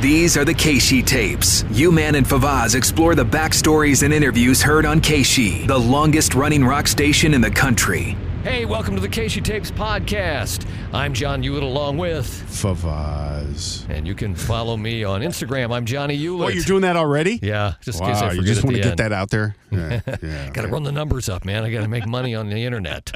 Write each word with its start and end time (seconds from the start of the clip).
These 0.00 0.38
are 0.38 0.46
the 0.46 0.54
KSHE 0.54 1.04
tapes. 1.04 1.64
U-Man 1.72 2.14
and 2.14 2.24
Favaz 2.26 2.74
explore 2.74 3.14
the 3.14 3.24
backstories 3.24 4.02
and 4.02 4.14
interviews 4.14 4.62
heard 4.62 4.86
on 4.86 4.98
KSHE, 5.00 5.66
the 5.66 5.76
longest 5.78 6.34
running 6.34 6.64
rock 6.64 6.88
station 6.88 7.34
in 7.34 7.42
the 7.42 7.50
country. 7.50 8.16
Hey, 8.42 8.64
welcome 8.64 8.94
to 8.94 9.00
the 9.02 9.08
KSHE 9.08 9.44
Tapes 9.44 9.70
podcast. 9.70 10.66
I'm 10.94 11.12
John 11.12 11.42
Ulett 11.42 11.60
along 11.60 11.98
with, 11.98 12.24
Favaz. 12.48 13.86
and 13.90 14.06
you 14.06 14.14
can 14.14 14.34
follow 14.34 14.78
me 14.78 15.04
on 15.04 15.20
Instagram. 15.20 15.70
I'm 15.74 15.84
Johnny 15.84 16.18
Ulett. 16.18 16.44
Oh, 16.46 16.48
you're 16.48 16.64
doing 16.64 16.80
that 16.82 16.96
already? 16.96 17.38
Yeah, 17.42 17.74
just 17.82 18.00
in 18.00 18.06
case 18.06 18.16
I 18.16 18.22
Wow, 18.22 18.28
forget 18.30 18.42
you 18.46 18.48
just 18.54 18.64
want 18.64 18.76
to 18.76 18.82
get 18.82 18.90
end. 18.92 18.98
that 19.00 19.12
out 19.12 19.28
there? 19.28 19.54
Yeah. 19.70 20.00
yeah 20.22 20.50
Got 20.50 20.62
to 20.62 20.68
run 20.68 20.82
the 20.84 20.92
numbers 20.92 21.28
up, 21.28 21.44
man. 21.44 21.62
I 21.62 21.70
got 21.70 21.82
to 21.82 21.88
make 21.88 22.06
money 22.06 22.34
on 22.34 22.48
the 22.48 22.64
internet. 22.64 23.12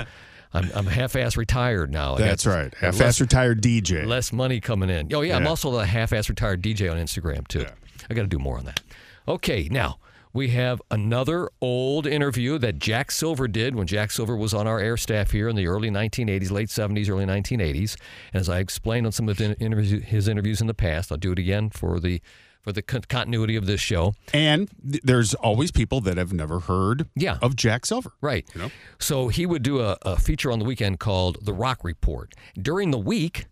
I'm, 0.54 0.70
I'm 0.74 0.86
half-ass 0.86 1.36
retired 1.36 1.90
now. 1.92 2.14
I 2.14 2.18
That's 2.18 2.46
right. 2.46 2.70
got 2.70 2.80
Half 2.80 2.94
less- 2.94 2.98
fast 2.98 3.20
retired 3.20 3.60
DJ. 3.62 4.06
less 4.06 4.32
money 4.32 4.60
coming 4.60 4.88
in. 4.88 5.12
Oh 5.12 5.20
yeah, 5.22 5.36
I'm 5.36 5.46
also 5.46 5.76
a 5.78 5.84
half-ass 5.84 6.28
retired 6.28 6.62
DJ 6.62 6.90
on 6.90 6.96
Instagram 6.96 7.46
too. 7.48 7.66
I 8.08 8.14
got 8.14 8.22
to 8.22 8.28
do 8.28 8.38
more 8.38 8.58
on 8.58 8.64
that. 8.66 8.80
Okay, 9.26 9.68
now 9.70 9.98
we 10.32 10.48
have 10.48 10.82
another 10.90 11.48
old 11.60 12.06
interview 12.06 12.58
that 12.58 12.78
Jack 12.78 13.10
Silver 13.10 13.46
did 13.48 13.74
when 13.76 13.86
Jack 13.86 14.10
Silver 14.10 14.36
was 14.36 14.52
on 14.52 14.66
our 14.66 14.78
air 14.80 14.96
staff 14.96 15.30
here 15.30 15.48
in 15.48 15.54
the 15.56 15.66
early 15.66 15.90
1980s, 15.90 16.50
late 16.50 16.68
70s, 16.68 17.08
early 17.08 17.24
1980s. 17.24 17.96
And 18.32 18.40
as 18.40 18.48
I 18.48 18.58
explained 18.58 19.06
on 19.06 19.12
some 19.12 19.28
of 19.28 19.36
the 19.36 19.56
interviews, 19.60 20.02
his 20.04 20.26
interviews 20.28 20.60
in 20.60 20.66
the 20.66 20.74
past, 20.74 21.10
I'll 21.12 21.18
do 21.18 21.32
it 21.32 21.38
again 21.38 21.70
for 21.70 22.00
the 22.00 22.20
for 22.64 22.72
the 22.72 22.82
con- 22.82 23.02
continuity 23.08 23.54
of 23.56 23.66
this 23.66 23.80
show. 23.80 24.14
and 24.32 24.68
th- 24.90 25.02
there's 25.04 25.34
always 25.34 25.70
people 25.70 26.00
that 26.00 26.16
have 26.16 26.32
never 26.32 26.60
heard 26.60 27.06
Yeah. 27.14 27.36
of 27.42 27.54
Jack 27.56 27.84
Silver. 27.86 28.12
Right. 28.20 28.44
know? 28.56 28.70
So 28.98 29.28
he 29.28 29.44
would 29.46 29.62
do 29.62 29.80
a, 29.80 29.96
a 30.02 30.16
feature 30.18 30.50
on 30.50 30.58
the 30.58 30.64
weekend 30.64 30.98
called 30.98 31.44
The 31.44 31.52
Rock 31.52 31.84
Report. 31.84 32.34
During 32.60 32.90
the 32.90 32.98
week, 32.98 33.44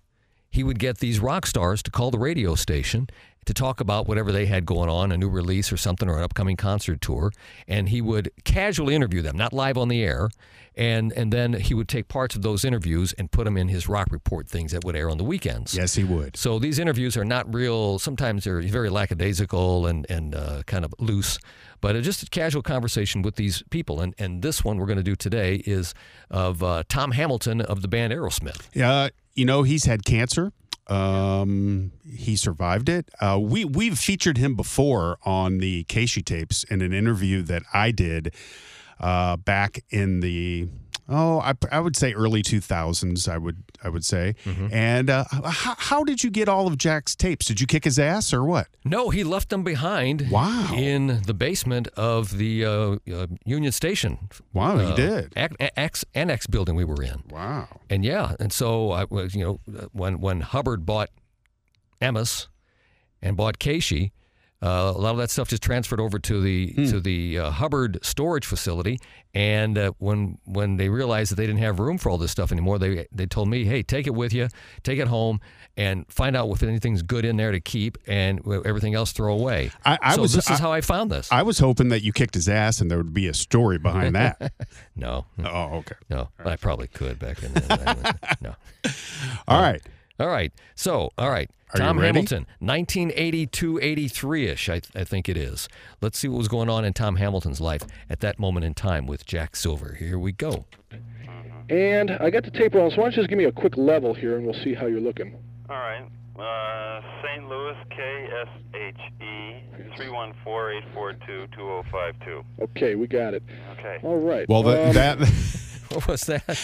he 0.50 0.64
would 0.64 0.78
get 0.78 0.98
these 0.98 1.20
rock 1.20 1.46
stars 1.46 1.82
to 1.84 1.90
call 1.90 2.10
the 2.10 2.18
radio 2.18 2.54
station 2.54 3.08
to 3.44 3.54
talk 3.54 3.80
about 3.80 4.06
whatever 4.06 4.30
they 4.30 4.46
had 4.46 4.64
going 4.64 4.88
on, 4.88 5.10
a 5.12 5.16
new 5.16 5.28
release 5.28 5.72
or 5.72 5.76
something, 5.76 6.08
or 6.08 6.18
an 6.18 6.24
upcoming 6.24 6.56
concert 6.56 7.00
tour. 7.00 7.32
And 7.66 7.88
he 7.88 8.00
would 8.00 8.30
casually 8.44 8.94
interview 8.94 9.22
them, 9.22 9.36
not 9.36 9.52
live 9.52 9.76
on 9.76 9.88
the 9.88 10.02
air. 10.02 10.30
And, 10.74 11.12
and 11.12 11.30
then 11.32 11.52
he 11.52 11.74
would 11.74 11.88
take 11.88 12.08
parts 12.08 12.34
of 12.34 12.40
those 12.40 12.64
interviews 12.64 13.12
and 13.18 13.30
put 13.30 13.44
them 13.44 13.58
in 13.58 13.68
his 13.68 13.88
Rock 13.88 14.08
Report 14.10 14.48
things 14.48 14.72
that 14.72 14.84
would 14.84 14.96
air 14.96 15.10
on 15.10 15.18
the 15.18 15.24
weekends. 15.24 15.74
Yes, 15.74 15.94
he 15.94 16.04
would. 16.04 16.36
So 16.36 16.58
these 16.58 16.78
interviews 16.78 17.14
are 17.16 17.26
not 17.26 17.52
real. 17.52 17.98
Sometimes 17.98 18.44
they're 18.44 18.62
very 18.62 18.88
lackadaisical 18.88 19.86
and 19.86 20.06
and 20.08 20.34
uh, 20.34 20.62
kind 20.66 20.84
of 20.86 20.94
loose, 20.98 21.38
but 21.82 21.94
it's 21.94 22.06
just 22.06 22.22
a 22.22 22.26
casual 22.26 22.62
conversation 22.62 23.20
with 23.20 23.36
these 23.36 23.62
people. 23.68 24.00
And 24.00 24.14
and 24.18 24.40
this 24.40 24.64
one 24.64 24.78
we're 24.78 24.86
going 24.86 24.96
to 24.96 25.02
do 25.02 25.14
today 25.14 25.56
is 25.66 25.92
of 26.30 26.62
uh, 26.62 26.84
Tom 26.88 27.12
Hamilton 27.12 27.60
of 27.60 27.82
the 27.82 27.88
band 27.88 28.14
Aerosmith. 28.14 28.68
Yeah, 28.72 29.10
you 29.34 29.44
know 29.44 29.64
he's 29.64 29.84
had 29.84 30.06
cancer. 30.06 30.52
Um, 30.88 31.92
he 32.04 32.36
survived 32.36 32.88
it. 32.88 33.08
Uh, 33.20 33.38
we 33.40 33.64
we've 33.64 33.98
featured 33.98 34.38
him 34.38 34.56
before 34.56 35.18
on 35.24 35.58
the 35.58 35.84
KSHE 35.84 36.24
tapes 36.24 36.64
in 36.64 36.82
an 36.82 36.92
interview 36.92 37.42
that 37.42 37.62
I 37.72 37.92
did 37.92 38.34
uh, 39.00 39.36
back 39.36 39.84
in 39.90 40.20
the 40.20 40.68
oh 41.08 41.40
I, 41.40 41.54
I 41.70 41.80
would 41.80 41.96
say 41.96 42.12
early 42.12 42.42
two 42.42 42.60
thousands. 42.60 43.28
I 43.28 43.36
would 43.38 43.62
I 43.82 43.88
would 43.88 44.04
say. 44.04 44.34
And 44.70 45.10
uh, 45.10 45.24
how, 45.30 45.74
how 45.78 46.04
did 46.04 46.22
you 46.22 46.30
get 46.30 46.48
all 46.48 46.66
of 46.66 46.78
Jack's 46.78 47.14
tapes? 47.16 47.46
Did 47.46 47.60
you 47.60 47.66
kick 47.66 47.84
his 47.84 47.98
ass 47.98 48.32
or 48.32 48.44
what? 48.44 48.68
No, 48.84 49.10
he 49.10 49.24
left 49.24 49.48
them 49.48 49.62
behind. 49.64 50.30
Wow. 50.30 50.70
In 50.74 51.22
the 51.26 51.34
basement 51.34 51.88
of 51.96 52.38
the 52.38 52.64
uh, 52.64 52.96
uh, 53.12 53.26
Union 53.44 53.72
Station. 53.72 54.28
Wow, 54.52 54.78
he 54.78 54.92
uh, 54.92 54.94
did. 54.94 55.32
Ac- 55.36 55.56
X 55.76 56.04
annex 56.14 56.46
building 56.46 56.74
we 56.76 56.84
were 56.84 57.02
in. 57.02 57.22
Wow. 57.30 57.68
And 57.90 58.04
yeah, 58.04 58.34
and 58.38 58.52
so 58.52 58.92
I 58.92 59.04
was, 59.04 59.34
you 59.34 59.44
know, 59.44 59.88
when 59.92 60.20
when 60.20 60.40
Hubbard 60.40 60.86
bought 60.86 61.10
Emmis 62.00 62.46
and 63.20 63.36
bought 63.36 63.58
KSHE, 63.58 64.10
uh, 64.62 64.92
a 64.94 64.98
lot 64.98 65.10
of 65.10 65.16
that 65.18 65.30
stuff 65.30 65.48
just 65.48 65.62
transferred 65.62 65.98
over 66.00 66.18
to 66.20 66.40
the 66.40 66.72
to 66.88 67.00
the 67.00 67.38
uh, 67.38 67.50
Hubbard 67.50 67.98
storage 68.02 68.46
facility. 68.46 68.98
And 69.34 69.76
uh, 69.78 69.92
when 69.98 70.38
when 70.44 70.76
they 70.76 70.88
realized 70.88 71.30
that 71.32 71.36
they 71.36 71.46
didn't 71.46 71.60
have 71.62 71.80
room 71.80 71.96
for 71.98 72.10
all 72.10 72.18
this 72.18 72.30
stuff 72.30 72.52
anymore, 72.52 72.78
they 72.78 73.06
they 73.10 73.26
told 73.26 73.48
me, 73.48 73.64
"Hey, 73.64 73.82
take 73.82 74.06
it 74.06 74.14
with 74.14 74.32
you, 74.32 74.48
take 74.82 74.98
it 74.98 75.08
home, 75.08 75.40
and 75.76 76.04
find 76.12 76.36
out 76.36 76.50
if 76.50 76.62
anything's 76.62 77.00
good 77.02 77.24
in 77.24 77.36
there 77.38 77.50
to 77.50 77.58
keep, 77.60 77.96
and 78.06 78.40
everything 78.66 78.94
else 78.94 79.12
throw 79.12 79.32
away." 79.32 79.70
I- 79.86 79.98
I 80.02 80.14
so 80.16 80.22
was- 80.22 80.34
this 80.34 80.50
is 80.50 80.60
I- 80.60 80.62
how 80.62 80.70
I 80.72 80.80
found 80.82 81.10
this. 81.10 81.32
I 81.32 81.42
was 81.42 81.58
hoping 81.58 81.88
that 81.88 82.02
you 82.02 82.12
kicked 82.12 82.34
his 82.34 82.48
ass 82.48 82.80
and 82.80 82.90
there 82.90 82.98
would 82.98 83.14
be 83.14 83.26
a 83.26 83.34
story 83.34 83.78
behind 83.78 84.14
that. 84.16 84.52
no, 84.96 85.24
oh, 85.44 85.76
okay. 85.78 85.94
no, 86.10 86.28
I 86.44 86.56
probably 86.56 86.88
could 86.88 87.18
back 87.18 87.38
then. 87.38 88.14
no. 88.42 88.54
All 89.48 89.60
right. 89.62 89.80
All 90.22 90.28
right. 90.28 90.52
So, 90.76 91.10
all 91.18 91.30
right. 91.30 91.50
Are 91.74 91.78
Tom? 91.78 91.98
Hamilton, 91.98 92.46
1982, 92.60 93.80
83 93.82 94.46
ish, 94.46 94.68
I, 94.68 94.80
I 94.94 95.02
think 95.02 95.28
it 95.28 95.36
is. 95.36 95.68
Let's 96.00 96.16
see 96.16 96.28
what 96.28 96.38
was 96.38 96.46
going 96.46 96.68
on 96.68 96.84
in 96.84 96.92
Tom 96.92 97.16
Hamilton's 97.16 97.60
life 97.60 97.82
at 98.08 98.20
that 98.20 98.38
moment 98.38 98.64
in 98.64 98.72
time 98.72 99.06
with 99.06 99.26
Jack 99.26 99.56
Silver. 99.56 99.94
Here 99.94 100.20
we 100.20 100.30
go. 100.30 100.66
And 101.68 102.12
I 102.12 102.30
got 102.30 102.44
the 102.44 102.52
tape 102.52 102.74
rolling, 102.74 102.92
so 102.92 102.98
why 102.98 103.04
don't 103.04 103.12
you 103.12 103.16
just 103.16 103.30
give 103.30 103.38
me 103.38 103.46
a 103.46 103.52
quick 103.52 103.76
level 103.76 104.14
here 104.14 104.36
and 104.36 104.46
we'll 104.46 104.62
see 104.62 104.74
how 104.74 104.86
you're 104.86 105.00
looking. 105.00 105.34
All 105.68 105.74
right. 105.74 106.04
Uh, 106.38 107.00
St. 107.22 107.48
Louis, 107.48 107.74
KSHE, 107.90 109.62
314-842-2052. 110.46 112.44
Okay, 112.60 112.94
we 112.94 113.08
got 113.08 113.34
it. 113.34 113.42
Okay. 113.72 113.98
All 114.04 114.20
right. 114.20 114.48
Well, 114.48 114.62
that, 114.62 114.88
um, 114.88 114.94
that 114.94 115.18
What 115.92 116.06
was 116.06 116.22
that? 116.22 116.60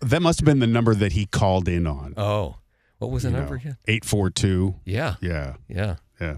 that 0.00 0.20
must 0.22 0.40
have 0.40 0.44
been 0.44 0.58
the 0.58 0.66
number 0.66 0.94
that 0.94 1.12
he 1.12 1.26
called 1.26 1.66
in 1.66 1.86
on. 1.86 2.14
Oh, 2.16 2.56
what 3.00 3.10
was 3.10 3.24
the 3.24 3.30
number 3.30 3.54
know, 3.54 3.60
again? 3.60 3.76
842. 3.88 4.76
Yeah. 4.84 5.16
Yeah. 5.20 5.56
Yeah. 5.68 5.96
Yeah. 6.20 6.36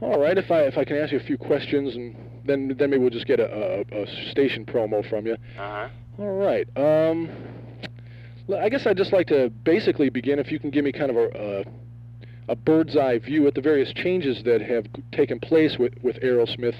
All 0.00 0.20
right. 0.20 0.36
If 0.36 0.50
I 0.50 0.62
if 0.62 0.76
I 0.76 0.84
can 0.84 0.96
ask 0.96 1.12
you 1.12 1.18
a 1.18 1.22
few 1.22 1.38
questions, 1.38 1.94
and 1.94 2.14
then 2.44 2.74
then 2.78 2.90
maybe 2.90 2.98
we'll 3.00 3.10
just 3.10 3.26
get 3.26 3.40
a, 3.40 3.84
a, 3.92 4.02
a 4.02 4.30
station 4.30 4.66
promo 4.66 5.08
from 5.08 5.26
you. 5.26 5.34
Uh-huh. 5.58 5.88
All 6.18 6.36
right. 6.36 6.66
Um, 6.76 7.30
l- 8.48 8.58
I 8.58 8.68
guess 8.68 8.86
I'd 8.86 8.96
just 8.96 9.12
like 9.12 9.28
to 9.28 9.48
basically 9.48 10.10
begin. 10.10 10.38
If 10.38 10.50
you 10.50 10.58
can 10.58 10.70
give 10.70 10.84
me 10.84 10.92
kind 10.92 11.10
of 11.10 11.16
a 11.16 11.64
a, 12.48 12.52
a 12.52 12.56
bird's 12.56 12.96
eye 12.96 13.18
view 13.18 13.46
at 13.46 13.54
the 13.54 13.60
various 13.60 13.92
changes 13.92 14.42
that 14.44 14.60
have 14.62 14.86
taken 15.12 15.38
place 15.38 15.76
with 15.78 15.94
with 16.02 16.16
Aerosmith 16.16 16.76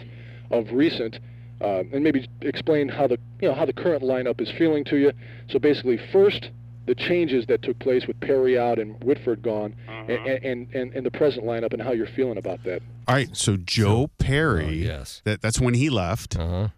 of 0.51 0.67
recent. 0.73 1.19
Uh, 1.59 1.85
and 1.91 2.05
maybe 2.05 2.29
explain 2.43 2.87
how 2.87 3.07
the 3.07 3.17
you 3.41 3.49
know 3.49 3.55
how 3.55 3.65
the 3.65 3.73
current 3.73 4.03
lineup 4.03 4.41
is 4.43 4.51
feeling 4.59 4.85
to 4.85 4.97
you. 4.97 5.13
So 5.49 5.59
basically, 5.59 5.99
first 6.13 6.51
the 6.87 6.95
changes 6.95 7.47
that 7.47 7.63
took 7.63 7.79
place 7.79 8.07
with 8.07 8.19
Perry 8.21 8.59
out 8.59 8.79
and 8.79 9.03
Whitford 9.03 9.43
gone, 9.43 9.75
Mm-hmm. 9.89 10.11
and, 10.11 10.45
and, 10.45 10.75
and 10.75 10.93
and 10.95 11.07
the 11.07 11.11
present 11.11 11.45
lineup, 11.45 11.73
and 11.73 11.83
how 11.83 11.93
you're 11.93 12.07
feeling 12.07 12.39
about 12.39 12.63
that. 12.65 12.81
All 13.09 13.15
right. 13.15 13.37
So 13.37 13.57
Joe 13.57 14.11
Perry, 14.19 14.65
Oh, 14.67 14.71
yes. 14.71 15.21
that, 15.25 15.43
that's 15.43 15.61
when 15.61 15.75
he 15.75 15.91
left. 15.91 16.37
Uh 16.39 16.49
huh. 16.49 16.69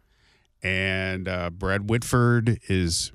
And 0.63 1.29
uh, 1.29 1.51
Brad 1.51 1.89
Whitford 1.89 2.59
is 2.69 3.13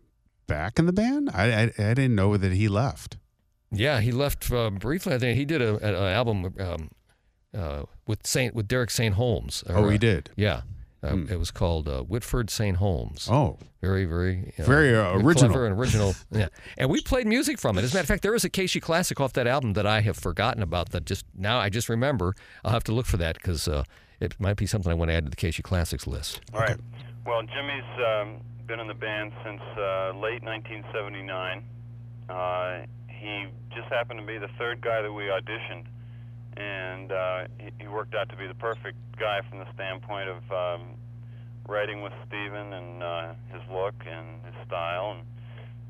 back 0.47 0.79
in 0.79 0.85
the 0.85 0.93
band. 0.93 1.29
I, 1.33 1.45
I, 1.45 1.61
I 1.63 1.93
didn't 1.93 2.15
know 2.15 2.37
that 2.37 2.53
he 2.53 2.67
left. 2.67 3.17
Yeah, 3.71 3.99
he 4.01 4.11
left 4.11 4.51
uh, 4.51 4.69
briefly. 4.69 5.13
I 5.15 5.17
think 5.19 5.37
he 5.37 5.45
did 5.45 5.61
a, 5.61 5.75
an 5.77 5.95
album 5.95 6.53
um, 6.59 6.89
uh, 7.57 7.83
with 8.07 8.25
Saint 8.25 8.53
with 8.55 8.67
Derek 8.67 8.91
St. 8.91 9.15
Holmes. 9.15 9.63
Oh, 9.67 9.89
he 9.89 9.95
Uh, 9.95 9.99
did. 9.99 10.29
Yeah. 10.35 10.61
Uh, 11.03 11.09
Hmm. 11.09 11.25
It 11.29 11.37
was 11.37 11.51
called 11.51 11.87
uh, 11.89 12.01
Whitford 12.03 12.49
St. 12.49 12.77
Holmes. 12.77 13.27
Oh, 13.29 13.57
Very, 13.81 14.05
very, 14.05 14.53
uh, 14.57 14.63
Very, 14.63 14.95
uh, 14.95 15.11
original. 15.17 15.49
clever 15.51 15.65
and 15.67 15.77
original. 15.77 16.15
yeah, 16.31 16.47
and 16.77 16.89
we 16.89 17.01
played 17.01 17.27
music 17.27 17.59
from 17.59 17.77
it. 17.77 17.83
As 17.83 17.91
a 17.93 17.95
matter 17.97 18.03
of 18.03 18.07
fact, 18.07 18.23
there 18.23 18.33
is 18.35 18.45
a 18.45 18.49
KSHE 18.49 18.81
classic 18.81 19.19
off 19.19 19.33
that 19.33 19.45
album 19.45 19.73
that 19.73 19.85
I 19.85 19.99
have 20.01 20.15
forgotten 20.15 20.63
about. 20.63 20.89
That 20.91 21.03
just 21.05 21.25
now 21.35 21.59
I 21.59 21.69
just 21.69 21.89
remember. 21.89 22.33
I'll 22.63 22.71
have 22.71 22.85
to 22.85 22.93
look 22.93 23.05
for 23.05 23.17
that 23.17 23.35
because 23.35 23.67
uh, 23.67 23.83
it 24.21 24.39
might 24.39 24.55
be 24.55 24.65
something 24.65 24.89
I 24.91 24.95
want 24.95 25.09
to 25.11 25.15
add 25.15 25.25
to 25.25 25.29
the 25.29 25.35
KSHE 25.35 25.63
classics 25.63 26.07
list. 26.07 26.39
All 26.53 26.61
right. 26.61 26.77
Well, 27.25 27.41
Jimmy's 27.41 28.05
um, 28.07 28.39
been 28.65 28.79
in 28.79 28.87
the 28.87 28.93
band 28.93 29.33
since 29.43 29.61
uh, 29.77 30.13
late 30.15 30.41
1979. 30.43 31.63
Uh, 32.29 32.85
he 33.09 33.45
just 33.75 33.87
happened 33.89 34.19
to 34.19 34.25
be 34.25 34.37
the 34.37 34.49
third 34.57 34.81
guy 34.81 35.01
that 35.01 35.11
we 35.11 35.23
auditioned, 35.23 35.85
and 36.57 37.11
uh, 37.11 37.43
he, 37.57 37.69
he 37.81 37.87
worked 37.87 38.15
out 38.15 38.29
to 38.29 38.35
be 38.35 38.47
the 38.47 38.55
perfect 38.55 38.97
guy 39.17 39.41
from 39.49 39.59
the 39.59 39.67
standpoint 39.73 40.29
of 40.29 40.51
um, 40.51 40.87
writing 41.67 42.01
with 42.01 42.13
Steven 42.27 42.73
and 42.73 43.03
uh, 43.03 43.33
his 43.51 43.61
look 43.71 43.95
and 44.05 44.27
his 44.45 44.55
style. 44.67 45.17
And 45.17 45.23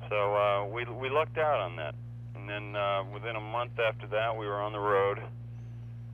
so 0.10 0.36
uh, 0.36 0.66
we 0.68 0.86
we 0.86 1.10
lucked 1.10 1.38
out 1.38 1.60
on 1.60 1.76
that. 1.78 1.96
And 2.36 2.50
then 2.50 2.76
uh, 2.76 3.04
within 3.14 3.36
a 3.36 3.42
month 3.42 3.80
after 3.80 4.08
that, 4.08 4.36
we 4.38 4.46
were 4.48 4.62
on 4.62 4.74
the 4.74 4.80
road 4.80 5.22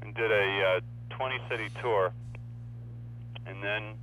and 0.01 0.13
did 0.13 0.31
a 0.31 0.77
uh, 0.77 1.15
20 1.15 1.39
city 1.49 1.69
tour. 1.81 2.11
And 3.45 3.63
then 3.63 3.95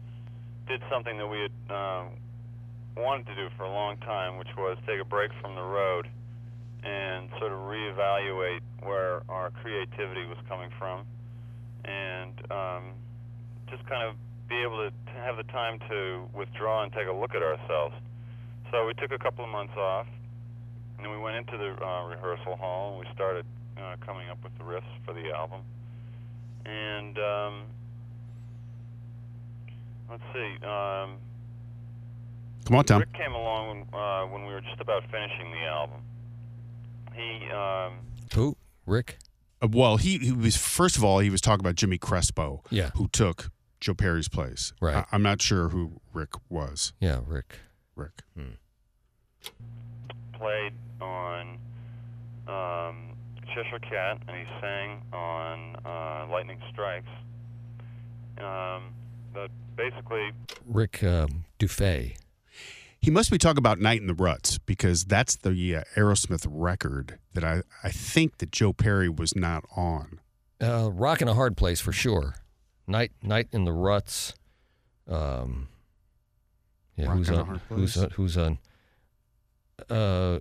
did 0.67 0.83
something 0.91 1.17
that 1.19 1.27
we 1.27 1.43
had 1.43 1.53
uh, 1.71 2.05
wanted 2.97 3.27
to 3.27 3.35
do 3.37 3.49
for 3.57 3.63
a 3.63 3.71
long 3.71 3.97
time, 3.99 4.39
which 4.39 4.49
was 4.57 4.77
take 4.87 5.01
a 5.01 5.05
break 5.05 5.31
from 5.41 5.55
the 5.55 5.63
road 5.63 6.09
and 6.87 7.29
sort 7.41 7.51
of 7.51 7.59
reevaluate 7.59 8.61
where 8.83 9.23
our 9.29 9.51
creativity 9.51 10.25
was 10.27 10.39
coming 10.49 10.71
from 10.79 11.05
and 11.85 12.33
um, 12.51 12.85
just 13.69 13.85
kind 13.87 14.09
of 14.09 14.15
be 14.49 14.63
able 14.63 14.79
to 14.79 14.93
have 15.13 15.37
the 15.37 15.43
time 15.51 15.81
to 15.91 16.29
withdraw 16.33 16.85
and 16.85 16.93
take 16.93 17.09
a 17.09 17.13
look 17.13 17.35
at 17.35 17.43
ourselves. 17.43 17.95
So 18.71 18.87
we 18.87 18.95
took 18.95 19.11
a 19.11 19.19
couple 19.19 19.45
of 19.45 19.51
months 19.51 19.75
off, 19.77 20.07
and 20.97 21.07
then 21.07 21.13
we 21.13 21.19
went 21.19 21.37
into 21.37 21.59
the 21.59 21.75
uh, 21.85 22.07
rehearsal 22.07 22.57
hall 22.57 22.91
and 22.91 23.01
we 23.01 23.07
started 23.15 23.45
uh, 23.77 23.97
coming 24.05 24.29
up 24.31 24.39
with 24.45 24.57
the 24.59 24.65
riffs 24.65 24.83
for 25.05 25.13
the 25.13 25.33
album. 25.35 25.63
And 26.65 27.19
um, 27.19 27.63
let's 30.09 30.23
see, 30.33 30.65
um, 30.67 31.19
Come 32.67 32.77
on, 32.77 32.85
Tom. 32.85 32.99
Rick 32.99 33.13
came 33.13 33.33
along 33.33 33.69
when, 33.69 34.01
uh, 34.01 34.27
when 34.27 34.45
we 34.45 34.53
were 34.53 34.61
just 34.61 34.81
about 34.81 35.05
finishing 35.11 35.53
the 35.53 35.71
album. 35.71 36.01
He 37.17 37.51
um, 37.51 37.99
Who? 38.35 38.57
Rick? 38.85 39.19
Uh, 39.63 39.69
well, 39.71 39.97
he, 39.97 40.19
he 40.19 40.33
was 40.33 40.57
first 40.57 40.97
of 40.97 41.05
all 41.05 41.19
he 41.21 41.31
was 41.31 41.41
talking 41.41 41.61
about 41.65 41.75
Jimmy 41.77 41.99
Crespo, 41.99 42.63
Yeah. 42.71 42.91
who 42.97 43.09
took 43.09 43.51
Joe 43.81 43.95
Perry's 43.95 44.29
place. 44.29 44.73
Right. 44.81 44.97
I, 44.97 45.05
I'm 45.13 45.23
not 45.23 45.41
sure 45.43 45.69
who 45.71 46.01
Rick 46.13 46.31
was. 46.49 46.93
Yeah, 47.01 47.21
Rick. 47.27 47.57
Rick. 47.95 48.23
played 50.35 50.73
on 51.01 51.59
um, 52.47 53.17
Cheshire 53.55 53.79
Cat, 53.81 54.19
and 54.29 54.37
he 54.37 54.45
sang 54.61 55.03
on 55.13 55.77
uh, 55.85 56.27
Lightning 56.31 56.61
Strikes. 56.73 57.09
Um, 58.39 58.93
but 59.33 59.51
basically, 59.77 60.31
Rick 60.67 61.03
um, 61.03 61.45
Dufay. 61.59 62.17
He 63.01 63.11
must 63.11 63.31
be 63.31 63.39
talking 63.39 63.59
about 63.59 63.79
Night 63.79 64.01
in 64.01 64.07
the 64.09 64.15
Ruts 64.15 64.59
because 64.59 65.05
that's 65.05 65.37
the 65.37 65.77
uh, 65.77 65.83
Aerosmith 65.95 66.47
record 66.49 67.19
that 67.35 67.45
I, 67.45 67.63
I 67.85 67.91
think 67.91 68.39
that 68.39 68.51
Joe 68.51 68.73
Perry 68.73 69.09
was 69.09 69.37
not 69.37 69.65
on. 69.77 70.21
Uh, 70.61 70.91
rock 70.93 71.23
in 71.23 71.29
a 71.29 71.35
hard 71.35 71.57
place 71.57 71.81
for 71.81 71.93
sure. 71.93 72.35
Night, 72.87 73.13
night 73.23 73.49
in 73.53 73.65
the 73.65 73.73
ruts. 73.73 74.35
Um, 75.09 75.69
yeah, 76.97 77.07
who's 77.07 77.29
a 77.29 77.37
on? 77.41 77.61
Who's 77.69 77.97
on? 77.97 78.11
Who's 78.11 78.37
on? 78.39 78.59
Uh, 79.91 80.39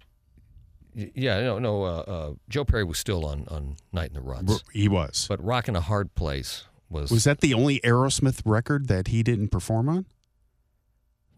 yeah, 0.96 1.42
no, 1.42 1.60
no. 1.60 1.84
Uh, 1.84 1.88
uh, 1.88 2.34
Joe 2.50 2.63
Perry 2.63 2.84
was 2.86 2.98
still 2.98 3.25
on 3.25 3.46
on 3.50 3.75
Night 3.92 4.10
in 4.10 4.13
the 4.13 4.22
Ruts, 4.22 4.63
He 4.72 4.88
was. 4.88 5.25
but 5.28 5.44
Rock 5.44 5.68
in 5.68 5.75
a 5.75 5.81
Hard 5.81 6.16
Place 6.16 6.66
was. 6.90 7.12
Was 7.12 7.25
that 7.25 7.42
the 7.42 7.54
only 7.54 7.80
Aerosmith 7.81 8.42
record 8.46 8.88
that 8.88 9.10
he 9.10 9.22
didn't 9.22 9.50
perform 9.50 9.90
on? 9.90 10.06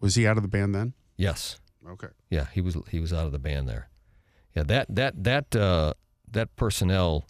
Was 0.00 0.14
he 0.14 0.26
out 0.26 0.36
of 0.36 0.42
the 0.42 0.48
band 0.48 0.74
then? 0.74 0.92
Yes, 1.18 1.58
Okay. 1.86 2.08
yeah, 2.30 2.46
he 2.54 2.60
was 2.62 2.76
he 2.90 2.98
was 3.00 3.12
out 3.12 3.26
of 3.26 3.32
the 3.32 3.38
band 3.38 3.68
there. 3.68 3.90
Yeah, 4.54 4.62
that 4.64 4.86
that 4.94 5.22
that 5.24 5.54
uh, 5.56 5.92
that 6.30 6.56
personnel 6.56 7.26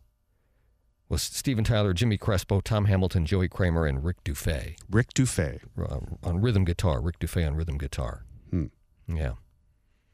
was 1.09 1.23
Steven 1.23 1.65
Tyler, 1.65 1.93
Jimmy 1.95 2.17
Crespo, 2.19 2.61
Tom 2.61 2.85
Hamilton, 2.85 3.25
Joey 3.27 3.49
Kramer, 3.49 3.87
and 3.87 4.05
Rick 4.05 4.23
Dufay. 4.25 4.77
Rick 4.91 5.15
Dufay. 5.15 5.61
uh, 5.79 5.99
on 6.23 6.41
rhythm 6.41 6.65
guitar. 6.65 7.01
Rick 7.01 7.19
Dufay 7.19 7.47
on 7.47 7.55
rhythm 7.57 7.79
guitar. 7.79 8.25
Hmm. 8.51 8.67
Yeah. 9.09 9.33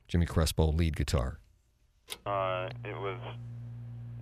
Jimmy 0.09 0.27
Crespo 0.27 0.71
lead 0.71 0.95
guitar. 0.97 1.41
uh, 2.27 2.69
it 2.85 2.95
was 2.97 3.19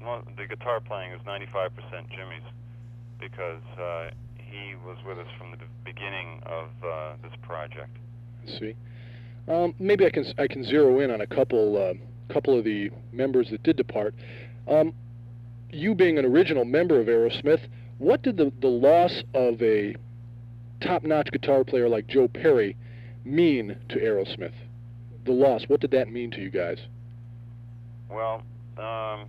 well, 0.01 0.23
the 0.37 0.47
guitar 0.47 0.81
playing 0.81 1.13
is 1.13 1.21
95% 1.23 2.09
Jimmy's 2.11 2.43
because 3.21 3.63
uh, 3.79 4.11
he 4.39 4.75
was 4.85 4.97
with 5.07 5.19
us 5.19 5.29
from 5.39 5.51
the 5.53 5.59
beginning 5.85 6.41
of 6.47 6.69
uh, 6.85 7.13
this 7.23 7.33
project. 7.43 7.97
Let's 8.47 8.59
see. 8.59 8.75
Um, 9.49 9.75
maybe 9.79 10.07
I 10.07 10.11
can 10.11 10.25
I 10.39 10.47
can 10.47 10.65
zero 10.65 11.01
in 11.01 11.11
on 11.11 11.21
a 11.21 11.27
couple 11.27 11.77
uh, 11.77 11.95
couple 12.33 12.57
of 12.57 12.65
the 12.65 12.91
members 13.13 13.51
that 13.51 13.63
did 13.63 13.77
depart. 13.77 14.15
Um, 14.69 14.95
you 15.71 15.95
being 15.95 16.19
an 16.19 16.25
original 16.25 16.65
member 16.65 17.01
of 17.01 17.07
Aerosmith, 17.07 17.61
what 17.99 18.23
did 18.23 18.37
the, 18.37 18.53
the 18.61 18.69
loss 18.69 19.23
of 19.35 19.61
a 19.63 19.97
top-notch 20.81 21.31
guitar 21.33 21.65
player 21.65 21.89
like 21.89 22.07
Joe 22.07 22.29
Perry 22.29 22.77
mean 23.25 23.77
to 23.89 23.97
Aerosmith? 23.97 24.53
The 25.25 25.33
loss, 25.33 25.65
what 25.69 25.81
did 25.81 25.93
that 25.93 26.11
mean 26.11 26.31
to 26.33 26.41
you 26.41 26.51
guys? 26.51 26.79
Well, 28.11 28.43
um, 28.77 29.27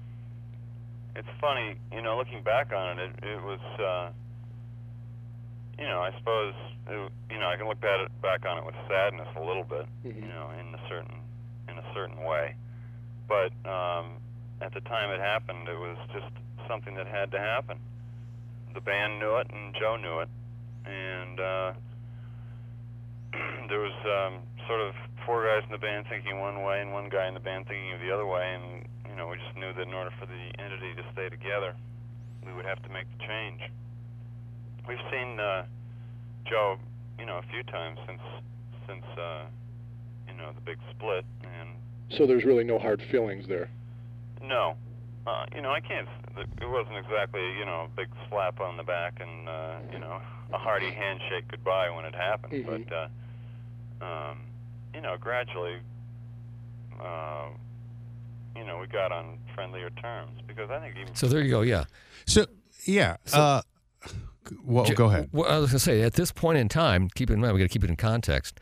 it's 1.16 1.28
funny, 1.40 1.76
you 1.92 2.02
know, 2.02 2.18
looking 2.18 2.44
back 2.44 2.74
on 2.74 3.00
it, 3.00 3.12
it, 3.22 3.24
it 3.24 3.44
was, 3.44 3.60
uh, 3.80 4.12
you 5.84 5.90
know, 5.90 6.00
I 6.00 6.16
suppose, 6.18 6.54
it, 6.88 7.12
you 7.30 7.40
know, 7.44 7.48
I 7.52 7.58
can 7.58 7.68
look 7.68 7.84
at 7.84 8.00
it 8.00 8.22
back 8.22 8.46
on 8.48 8.58
it 8.58 8.64
with 8.66 8.76
sadness 8.88 9.28
a 9.36 9.44
little 9.44 9.66
bit, 9.66 9.86
you 10.06 10.14
Mhm. 10.14 10.30
know, 10.32 10.50
in 10.56 10.74
a 10.74 10.80
certain, 10.88 11.20
in 11.68 11.78
a 11.78 11.84
certain 11.94 12.24
way. 12.24 12.56
But 13.28 13.52
um, 13.68 14.16
at 14.62 14.72
the 14.74 14.80
time 14.80 15.12
it 15.12 15.20
happened, 15.20 15.68
it 15.68 15.78
was 15.78 15.98
just 16.14 16.32
something 16.70 16.96
that 16.96 17.06
had 17.08 17.32
to 17.32 17.40
happen. 17.40 17.80
The 18.74 18.80
band 18.80 19.20
knew 19.20 19.36
it, 19.44 19.52
and 19.52 19.76
Joe 19.76 19.98
knew 19.98 20.20
it, 20.22 20.30
and 20.86 21.40
uh, 21.42 21.74
there 23.68 23.80
was 23.80 23.94
um, 24.08 24.40
sort 24.68 24.80
of 24.80 24.96
four 25.26 25.44
guys 25.44 25.64
in 25.66 25.72
the 25.72 25.78
band 25.84 26.06
thinking 26.08 26.40
one 26.40 26.64
way 26.64 26.80
and 26.80 26.94
one 26.94 27.10
guy 27.10 27.28
in 27.28 27.34
the 27.34 27.42
band 27.44 27.68
thinking 27.68 28.00
the 28.00 28.12
other 28.14 28.26
way, 28.26 28.56
and 28.56 28.88
you 29.10 29.16
know 29.18 29.28
we 29.28 29.36
just 29.38 29.56
knew 29.58 29.74
that 29.74 29.84
in 29.86 29.94
order 29.94 30.12
for 30.18 30.28
the 30.28 30.64
entity 30.64 30.96
to 30.96 31.04
stay 31.12 31.28
together, 31.28 31.76
we 32.46 32.54
would 32.54 32.66
have 32.66 32.82
to 32.84 32.90
make 32.90 33.06
the 33.18 33.26
change. 33.28 33.60
We've 34.88 34.98
seen 35.12 35.40
uh, 35.40 35.66
Joe, 36.46 36.78
you 37.20 37.26
know, 37.26 37.38
a 37.38 37.44
few 37.52 37.64
times 37.64 38.00
since 38.08 38.22
since 38.88 39.04
uh, 39.18 39.46
you 40.28 40.34
know 40.36 40.52
the 40.54 40.62
big 40.62 40.78
split, 40.92 41.26
and 41.44 41.70
So 42.18 42.26
there's 42.26 42.44
really 42.46 42.64
no 42.64 42.78
hard 42.80 43.02
feelings 43.12 43.48
there. 43.48 43.70
no, 44.42 44.76
uh, 45.26 45.46
you 45.56 45.62
know 45.62 45.72
I 45.72 45.80
can't. 45.80 46.08
It 46.38 46.68
wasn't 46.70 46.98
exactly 46.98 47.42
you 47.58 47.66
know 47.66 47.88
a 47.92 47.96
big 47.96 48.10
slap 48.30 48.60
on 48.60 48.78
the 48.78 48.84
back 48.84 49.20
and 49.22 49.48
uh, 49.48 49.76
you 49.92 50.00
know 50.00 50.20
a 50.52 50.58
hearty 50.58 50.92
handshake 50.92 51.46
goodbye 51.50 51.90
when 51.90 52.06
it 52.06 52.16
happened, 52.16 52.54
Mhm. 52.66 52.86
but. 52.88 52.96
Uh, 52.96 53.08
um, 54.02 54.38
you 54.94 55.02
know, 55.02 55.16
gradually, 55.18 55.78
uh, 57.02 57.48
you 58.56 58.64
know, 58.66 58.78
we 58.80 58.88
got 58.88 59.12
on 59.12 59.38
friendlier 59.56 59.90
terms 59.92 60.40
because 60.48 60.70
I 60.70 60.80
think 60.80 60.96
even 61.02 61.16
So 61.16 61.28
there 61.28 61.42
you 61.42 61.50
go. 61.50 61.62
Yeah. 61.62 61.86
So, 62.26 62.46
yeah. 62.86 63.18
uh, 63.32 63.62
well, 64.64 64.86
J- 64.86 64.94
go 64.94 65.06
ahead. 65.06 65.30
Well, 65.32 65.50
I 65.50 65.58
was 65.58 65.72
going 65.72 65.78
to 65.78 65.84
say, 65.84 66.02
at 66.02 66.14
this 66.14 66.32
point 66.32 66.58
in 66.58 66.70
time, 66.70 67.10
keep 67.16 67.30
in 67.30 67.40
mind, 67.42 67.54
we 67.54 67.60
got 67.60 67.66
to 67.66 67.70
keep 67.70 67.84
it 67.84 67.90
in 67.90 67.96
context. 67.96 68.60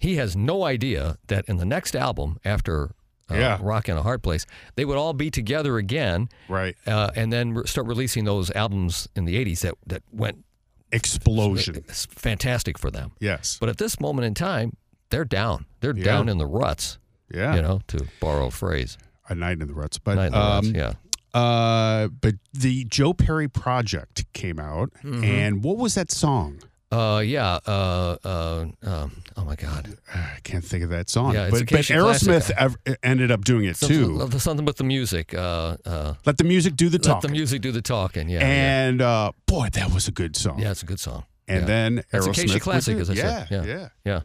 He 0.00 0.16
has 0.16 0.36
no 0.36 0.64
idea 0.64 1.16
that 1.28 1.44
in 1.48 1.56
the 1.56 1.64
next 1.64 1.94
album, 1.96 2.38
after 2.44 2.90
uh, 3.30 3.34
Yeah. 3.36 3.58
Rock 3.62 3.88
in 3.88 3.96
a 3.96 4.02
Hard 4.02 4.22
Place, 4.22 4.44
they 4.76 4.84
would 4.84 4.98
all 4.98 5.12
be 5.14 5.30
together 5.30 5.78
again 5.78 6.28
Right. 6.48 6.76
uh, 6.86 7.10
and 7.16 7.32
then 7.32 7.54
re- 7.54 7.66
start 7.66 7.86
releasing 7.86 8.24
those 8.24 8.50
albums 8.50 9.08
in 9.16 9.24
the 9.24 9.36
80s 9.42 9.60
that, 9.60 9.74
that 9.86 10.02
went 10.12 10.44
Explosion. 10.92 11.76
it's 11.76 12.06
fantastic 12.06 12.78
for 12.78 12.90
them. 12.90 13.12
Yes. 13.20 13.56
But 13.58 13.68
at 13.68 13.78
this 13.78 13.98
moment 14.00 14.26
in 14.26 14.34
time, 14.34 14.76
they're 15.10 15.24
down. 15.24 15.66
They're 15.80 15.96
Yeah. 15.96 16.04
down 16.04 16.28
in 16.28 16.38
the 16.38 16.46
ruts, 16.46 16.98
Yeah. 17.32 17.56
you 17.56 17.62
know, 17.62 17.80
to 17.88 18.06
borrow 18.20 18.46
a 18.46 18.50
phrase. 18.50 18.96
A 19.28 19.34
night 19.34 19.60
in 19.60 19.66
the 19.68 19.74
ruts. 19.74 19.98
But 19.98 20.16
Night 20.16 20.26
in 20.26 20.32
the 20.32 20.38
um, 20.38 20.52
ruts, 20.66 20.68
yeah. 20.68 20.92
Uh, 21.34 22.08
but 22.08 22.34
the 22.52 22.84
Joe 22.84 23.12
Perry 23.12 23.48
project 23.48 24.24
came 24.32 24.58
out, 24.60 24.90
Mm-hmm. 25.02 25.24
and 25.24 25.64
what 25.64 25.76
was 25.76 25.94
that 25.96 26.10
song? 26.12 26.60
Uh, 26.92 27.18
yeah. 27.26 27.58
Uh, 27.66 28.16
uh, 28.24 28.64
um, 28.84 29.22
oh 29.36 29.44
my 29.44 29.56
God. 29.56 29.96
I 30.14 30.38
can't 30.44 30.64
think 30.64 30.84
of 30.84 30.90
that 30.90 31.10
song. 31.10 31.34
Yeah, 31.34 31.50
but 31.50 31.68
but 31.68 31.80
Aerosmith 31.86 32.52
ev- 32.52 32.76
ended 33.02 33.32
up 33.32 33.44
doing 33.44 33.64
it 33.64 33.76
Something, 33.76 34.30
too. 34.30 34.38
something 34.38 34.64
with 34.64 34.76
the 34.76 34.84
music. 34.84 35.34
Uh, 35.34 35.76
uh, 35.84 36.14
Let 36.24 36.38
the 36.38 36.44
music 36.44 36.76
do 36.76 36.88
the 36.88 37.00
talking. 37.00 37.14
let 37.14 37.22
the 37.22 37.28
music 37.32 37.62
do 37.62 37.72
the 37.72 37.82
talking. 37.82 38.28
Yeah. 38.28 38.40
and 38.46 39.02
uh, 39.02 39.32
boy, 39.46 39.70
that 39.72 39.92
was 39.92 40.06
a 40.06 40.12
good 40.12 40.36
song. 40.36 40.58
yeah. 40.58 40.66
yeah, 40.66 40.70
it's 40.70 40.82
a 40.84 40.86
good 40.86 41.00
song. 41.00 41.24
And 41.48 41.62
yeah. 41.62 41.66
then 41.66 41.98
It's 42.12 42.26
Aerosmith 42.28 42.44
KSHE 42.44 42.52
was 42.54 42.62
classic, 42.62 42.98
as 42.98 43.10
I 43.10 43.14
yeah, 43.14 43.46
said. 43.46 43.48
Yeah. 43.50 43.64
yeah. 43.74 43.88
Yeah. 44.04 44.20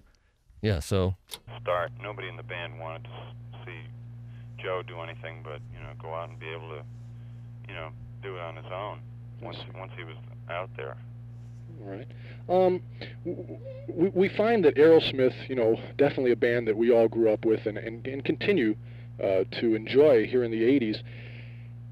Yeah. 0.62 0.80
So 0.80 1.16
start, 1.62 1.92
nobody 2.04 2.28
in 2.28 2.36
the 2.38 2.44
band 2.44 2.80
wanted 2.80 3.06
to 3.06 3.10
see 3.66 3.80
Joe 4.62 4.84
do 4.86 5.00
anything 5.00 5.42
but 5.44 5.60
you 5.74 5.80
know 5.80 5.94
go 6.00 6.14
out 6.14 6.30
and 6.30 6.38
be 6.40 6.50
able 6.50 6.70
to 6.70 6.84
you 7.70 7.76
know 7.76 7.90
do 8.22 8.36
it 8.36 8.42
on 8.42 8.56
his 8.56 8.66
own 8.74 9.00
once 9.42 9.58
once 9.78 9.92
he 9.96 10.04
was 10.04 10.16
out 10.50 10.70
there. 10.76 10.98
All 11.82 11.92
right. 11.92 12.08
Um, 12.50 12.82
we, 13.94 14.10
we 14.10 14.30
find 14.30 14.66
that 14.66 14.76
Aerosmith, 14.76 15.48
you 15.48 15.56
know, 15.56 15.80
definitely 15.98 16.32
a 16.32 16.36
band 16.36 16.68
that 16.68 16.76
we 16.76 16.92
all 16.92 17.08
grew 17.08 17.32
up 17.32 17.46
with 17.46 17.66
and, 17.66 17.78
and, 17.78 18.06
and 18.06 18.26
continue 18.26 18.76
uh, 19.24 19.44
to 19.60 19.76
enjoy 19.76 20.26
here 20.26 20.44
in 20.44 20.52
the 20.52 20.64
80s. 20.64 21.02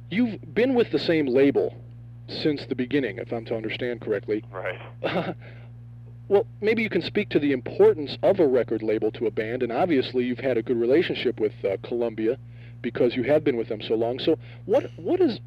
You've 0.09 0.39
been 0.53 0.73
with 0.73 0.91
the 0.91 0.99
same 0.99 1.27
label 1.27 1.75
since 2.27 2.65
the 2.67 2.75
beginning, 2.75 3.19
if 3.19 3.31
I'm 3.31 3.45
to 3.45 3.55
understand 3.55 4.01
correctly. 4.01 4.43
Right. 4.51 4.79
well, 6.27 6.45
maybe 6.59 6.81
you 6.81 6.89
can 6.89 7.01
speak 7.01 7.29
to 7.29 7.39
the 7.39 7.51
importance 7.51 8.17
of 8.23 8.39
a 8.39 8.47
record 8.47 8.81
label 8.83 9.11
to 9.11 9.27
a 9.27 9.31
band, 9.31 9.63
and 9.63 9.71
obviously 9.71 10.25
you've 10.25 10.39
had 10.39 10.57
a 10.57 10.63
good 10.63 10.77
relationship 10.77 11.39
with 11.39 11.53
uh, 11.63 11.77
Columbia 11.83 12.37
because 12.81 13.15
you 13.15 13.23
have 13.23 13.43
been 13.43 13.57
with 13.57 13.69
them 13.69 13.81
so 13.81 13.95
long. 13.95 14.19
So 14.19 14.37
what 14.65 14.89
what 14.97 15.19
is 15.19 15.39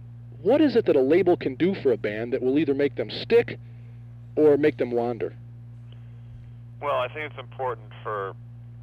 what 0.43 0.61
is 0.61 0.77
it 0.77 0.87
that 0.87 0.97
a 0.97 1.01
label 1.01 1.37
can 1.37 1.55
do 1.55 1.75
for 1.83 1.93
a 1.93 1.97
band 1.97 2.33
that 2.33 2.43
will 2.43 2.59
either 2.59 2.75
make 2.75 2.97
them 2.97 3.11
stick 3.11 3.59
or 4.37 4.57
make 4.57 4.77
them 4.79 4.91
wander? 4.91 5.35
Well, 6.81 6.97
I 6.97 7.09
think 7.09 7.31
it's 7.31 7.39
important 7.39 7.93
for. 8.03 8.35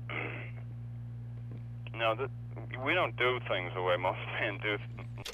no, 1.96 2.16
that 2.16 2.30
we 2.86 2.94
don't 2.94 3.16
do 3.18 3.40
things 3.48 3.72
the 3.74 3.82
way 3.82 3.98
most 3.98 4.20
bands 4.40 4.62
do. 4.62 4.78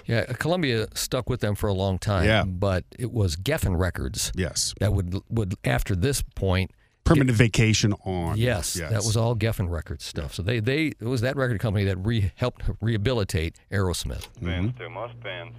Yeah, 0.06 0.26
uh, 0.30 0.34
Columbia 0.34 0.88
stuck 0.94 1.30
with 1.30 1.42
them 1.42 1.56
for 1.56 1.68
a 1.68 1.74
long 1.74 2.00
time. 2.00 2.26
Yeah. 2.26 2.44
But 2.44 2.86
it 2.98 3.12
was 3.12 3.36
Geffen 3.36 3.78
Records 3.78 4.32
Yes. 4.36 4.74
that 4.80 4.94
would 4.94 5.20
would 5.30 5.56
after 5.64 5.96
this 5.96 6.22
point. 6.22 6.72
Permanent 7.04 7.38
vacation 7.38 7.94
on. 8.06 8.38
Yes, 8.38 8.76
that 8.76 9.04
was 9.04 9.18
all 9.18 9.36
Geffen 9.36 9.70
Records 9.70 10.06
stuff. 10.06 10.34
So 10.34 10.42
they 10.42 10.62
they 10.62 10.88
it 10.88 11.02
was 11.02 11.20
that 11.20 11.36
record 11.36 11.60
company 11.60 11.84
that 11.84 11.98
re, 11.98 12.32
helped 12.36 12.64
rehabilitate 12.80 13.58
Aerosmith. 13.70 14.30
Bands 14.42 14.72
mm-hmm. 14.72 14.84
do. 14.84 14.90
Most 14.90 15.22
bands 15.22 15.54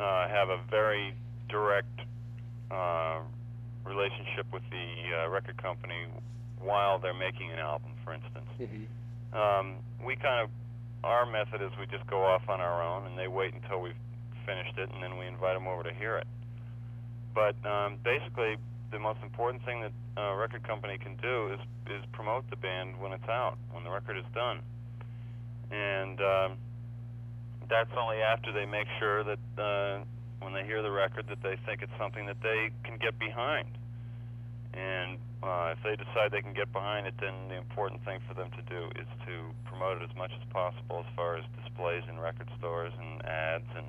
uh, 0.00 0.28
have 0.28 0.48
a 0.48 0.58
very 0.70 1.14
direct 1.48 2.00
uh, 2.70 3.20
relationship 3.84 4.46
with 4.52 4.62
the 4.70 4.86
uh, 5.24 5.28
record 5.28 5.60
company 5.62 6.06
while 6.60 6.98
they're 6.98 7.14
making 7.14 7.50
an 7.52 7.58
album, 7.58 7.90
for 8.04 8.14
instance. 8.14 8.46
Um, 9.32 9.76
we 10.04 10.16
kind 10.16 10.42
of, 10.44 10.50
our 11.04 11.26
method 11.26 11.62
is 11.62 11.70
we 11.78 11.86
just 11.86 12.06
go 12.08 12.22
off 12.24 12.42
on 12.48 12.60
our 12.60 12.82
own, 12.82 13.06
and 13.06 13.18
they 13.18 13.28
wait 13.28 13.54
until 13.54 13.80
we've 13.80 13.98
finished 14.46 14.76
it, 14.78 14.90
and 14.92 15.02
then 15.02 15.18
we 15.18 15.26
invite 15.26 15.54
them 15.54 15.66
over 15.68 15.82
to 15.82 15.92
hear 15.94 16.16
it. 16.16 16.26
But 17.34 17.54
um, 17.68 17.96
basically, 18.04 18.56
the 18.90 18.98
most 18.98 19.20
important 19.22 19.64
thing 19.64 19.82
that 19.82 19.92
a 20.16 20.34
record 20.36 20.62
company 20.66 20.98
can 20.98 21.16
do 21.22 21.52
is 21.52 21.60
is 21.86 22.04
promote 22.12 22.48
the 22.50 22.56
band 22.56 22.98
when 23.00 23.12
it's 23.12 23.28
out, 23.28 23.56
when 23.72 23.84
the 23.84 23.90
record 23.90 24.16
is 24.16 24.24
done, 24.34 24.60
and 25.70 26.20
um, 26.20 26.56
that's 27.70 27.90
only 27.96 28.18
after 28.18 28.52
they 28.52 28.66
make 28.66 28.88
sure 28.98 29.22
that 29.24 29.38
uh, 29.56 30.02
when 30.42 30.52
they 30.52 30.64
hear 30.64 30.82
the 30.82 30.90
record 30.90 31.26
that 31.30 31.40
they 31.42 31.56
think 31.64 31.80
it's 31.80 31.94
something 31.98 32.26
that 32.26 32.42
they 32.42 32.70
can 32.82 32.98
get 32.98 33.18
behind. 33.18 33.68
And 34.74 35.18
uh, 35.42 35.74
if 35.74 35.82
they 35.82 35.96
decide 35.96 36.30
they 36.30 36.42
can 36.42 36.52
get 36.52 36.72
behind 36.72 37.06
it, 37.06 37.14
then 37.20 37.34
the 37.48 37.56
important 37.56 38.04
thing 38.04 38.18
for 38.28 38.34
them 38.34 38.50
to 38.54 38.62
do 38.66 38.90
is 38.98 39.06
to 39.26 39.54
promote 39.64 40.02
it 40.02 40.10
as 40.10 40.14
much 40.16 40.30
as 40.34 40.44
possible 40.50 41.02
as 41.06 41.08
far 41.16 41.36
as 41.38 41.44
displays 41.62 42.02
in 42.10 42.18
record 42.18 42.50
stores 42.58 42.92
and 42.98 43.24
ads 43.24 43.70
and 43.74 43.86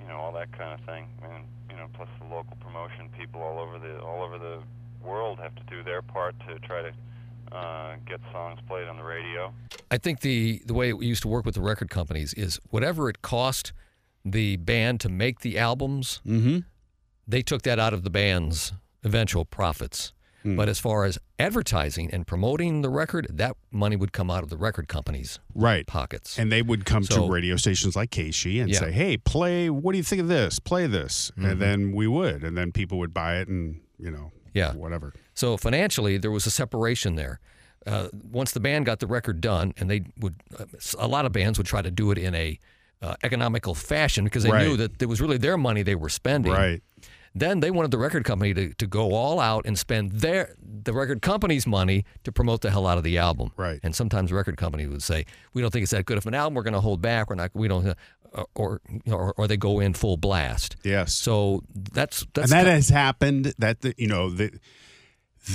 you 0.00 0.08
know 0.08 0.16
all 0.16 0.32
that 0.32 0.50
kind 0.52 0.72
of 0.74 0.80
thing. 0.86 1.06
And 1.22 1.44
you 1.70 1.76
know, 1.76 1.86
plus 1.94 2.08
the 2.18 2.26
local 2.26 2.56
promotion 2.58 3.10
people 3.16 3.42
all 3.42 3.58
over 3.58 3.78
the 3.78 4.00
all 4.00 4.22
over 4.22 4.38
the 4.38 4.62
world 5.04 5.38
have 5.38 5.54
to 5.54 5.62
do 5.70 5.82
their 5.84 6.02
part 6.02 6.34
to 6.48 6.58
try 6.66 6.82
to 6.82 6.90
uh, 7.52 7.96
get 8.06 8.20
songs 8.32 8.60
played 8.66 8.88
on 8.88 8.96
the 8.96 9.02
radio. 9.04 9.52
I 9.90 9.98
think 9.98 10.20
the 10.20 10.62
the 10.66 10.74
way 10.74 10.92
we 10.92 11.06
used 11.06 11.22
to 11.22 11.28
work 11.28 11.44
with 11.44 11.54
the 11.54 11.60
record 11.62 11.90
companies 11.90 12.34
is 12.34 12.58
whatever 12.70 13.08
it 13.08 13.22
cost 13.22 13.72
the 14.24 14.56
band 14.56 15.00
to 15.00 15.08
make 15.08 15.40
the 15.40 15.58
albums, 15.58 16.20
Mm-hmm. 16.26 16.58
they 17.28 17.42
took 17.42 17.62
that 17.62 17.78
out 17.78 17.92
of 17.94 18.02
the 18.02 18.10
band's 18.10 18.72
eventual 19.04 19.44
profits. 19.44 20.12
But 20.48 20.68
as 20.68 20.78
far 20.78 21.04
as 21.04 21.18
advertising 21.40 22.08
and 22.12 22.24
promoting 22.24 22.82
the 22.82 22.88
record, 22.88 23.26
that 23.32 23.56
money 23.72 23.96
would 23.96 24.12
come 24.12 24.30
out 24.30 24.44
of 24.44 24.48
the 24.48 24.56
record 24.56 24.86
companies' 24.86 25.40
Right. 25.56 25.84
pockets. 25.88 26.38
And 26.38 26.52
they 26.52 26.62
would 26.62 26.84
come 26.84 27.02
So- 27.02 27.26
to 27.26 27.32
radio 27.32 27.56
stations 27.56 27.96
like 27.96 28.12
KSHE 28.12 28.60
and 28.60 28.70
Yeah. 28.70 28.78
say, 28.78 28.92
"Hey, 28.92 29.16
play. 29.16 29.68
What 29.70 29.90
do 29.90 29.98
you 29.98 30.04
think 30.04 30.22
of 30.22 30.28
this? 30.28 30.60
Play 30.60 30.86
this." 30.86 31.32
Mm-hmm. 31.32 31.46
And 31.46 31.60
then 31.60 31.92
we 31.92 32.06
would, 32.06 32.44
and 32.44 32.56
then 32.56 32.70
people 32.70 32.98
would 32.98 33.12
buy 33.12 33.38
it, 33.40 33.48
and 33.48 33.80
you 33.98 34.08
know, 34.12 34.30
Yeah. 34.56 34.72
whatever. 34.74 35.12
So 35.34 35.56
financially, 35.56 36.18
there 36.18 36.30
was 36.30 36.46
a 36.46 36.50
separation 36.50 37.16
there. 37.16 37.40
Uh, 37.86 38.08
once 38.32 38.50
the 38.52 38.60
band 38.60 38.86
got 38.86 38.98
the 38.98 39.06
record 39.06 39.40
done, 39.40 39.72
and 39.76 39.88
they 39.90 40.02
would, 40.18 40.34
uh, 40.58 40.64
a 40.98 41.06
lot 41.06 41.24
of 41.26 41.32
bands 41.32 41.56
would 41.58 41.66
try 41.68 41.82
to 41.82 41.90
do 41.90 42.10
it 42.10 42.18
in 42.18 42.34
a 42.34 42.58
uh, 43.02 43.14
economical 43.22 43.74
fashion 43.74 44.24
because 44.24 44.42
they 44.42 44.50
Right. 44.50 44.66
knew 44.66 44.76
that 44.78 45.00
it 45.00 45.06
was 45.06 45.20
really 45.20 45.36
their 45.38 45.56
money 45.58 45.82
they 45.82 45.94
were 45.94 46.08
spending. 46.08 46.50
Right. 46.52 46.82
Then 47.34 47.60
they 47.60 47.70
wanted 47.70 47.90
the 47.90 47.98
record 47.98 48.24
company 48.24 48.54
to, 48.54 48.72
to 48.72 48.86
go 48.86 49.12
all 49.12 49.38
out 49.40 49.66
and 49.66 49.78
spend 49.78 50.12
their 50.12 50.54
the 50.88 50.94
record 50.94 51.20
company's 51.20 51.66
money 51.66 52.06
to 52.24 52.32
promote 52.32 52.62
the 52.62 52.70
hell 52.70 52.86
out 52.86 52.96
of 52.96 53.04
the 53.04 53.18
album. 53.18 53.50
Right. 53.58 53.78
And 53.82 53.94
sometimes 53.94 54.30
the 54.30 54.36
record 54.36 54.56
company 54.56 54.86
would 54.86 55.02
say, 55.02 55.26
"We 55.52 55.60
don't 55.60 55.70
think 55.70 55.82
it's 55.82 55.92
that 55.92 56.06
good 56.06 56.16
of 56.16 56.26
an 56.26 56.32
album. 56.34 56.54
We're 56.54 56.62
going 56.62 56.72
to 56.74 56.80
hold 56.80 57.02
back. 57.02 57.28
We're 57.28 57.36
not. 57.36 57.50
We 57.54 57.68
don't." 57.68 57.94
Uh, 58.36 58.44
or, 58.54 58.80
or 59.10 59.32
or 59.38 59.48
they 59.48 59.56
go 59.56 59.80
in 59.80 59.94
full 59.94 60.16
blast. 60.18 60.76
Yes. 60.84 61.14
So 61.14 61.62
that's 61.74 62.26
that's 62.34 62.52
and 62.52 62.66
that 62.66 62.70
has 62.70 62.90
happened. 62.90 63.54
That 63.58 63.80
the, 63.80 63.94
you 63.96 64.06
know 64.08 64.28
that 64.30 64.60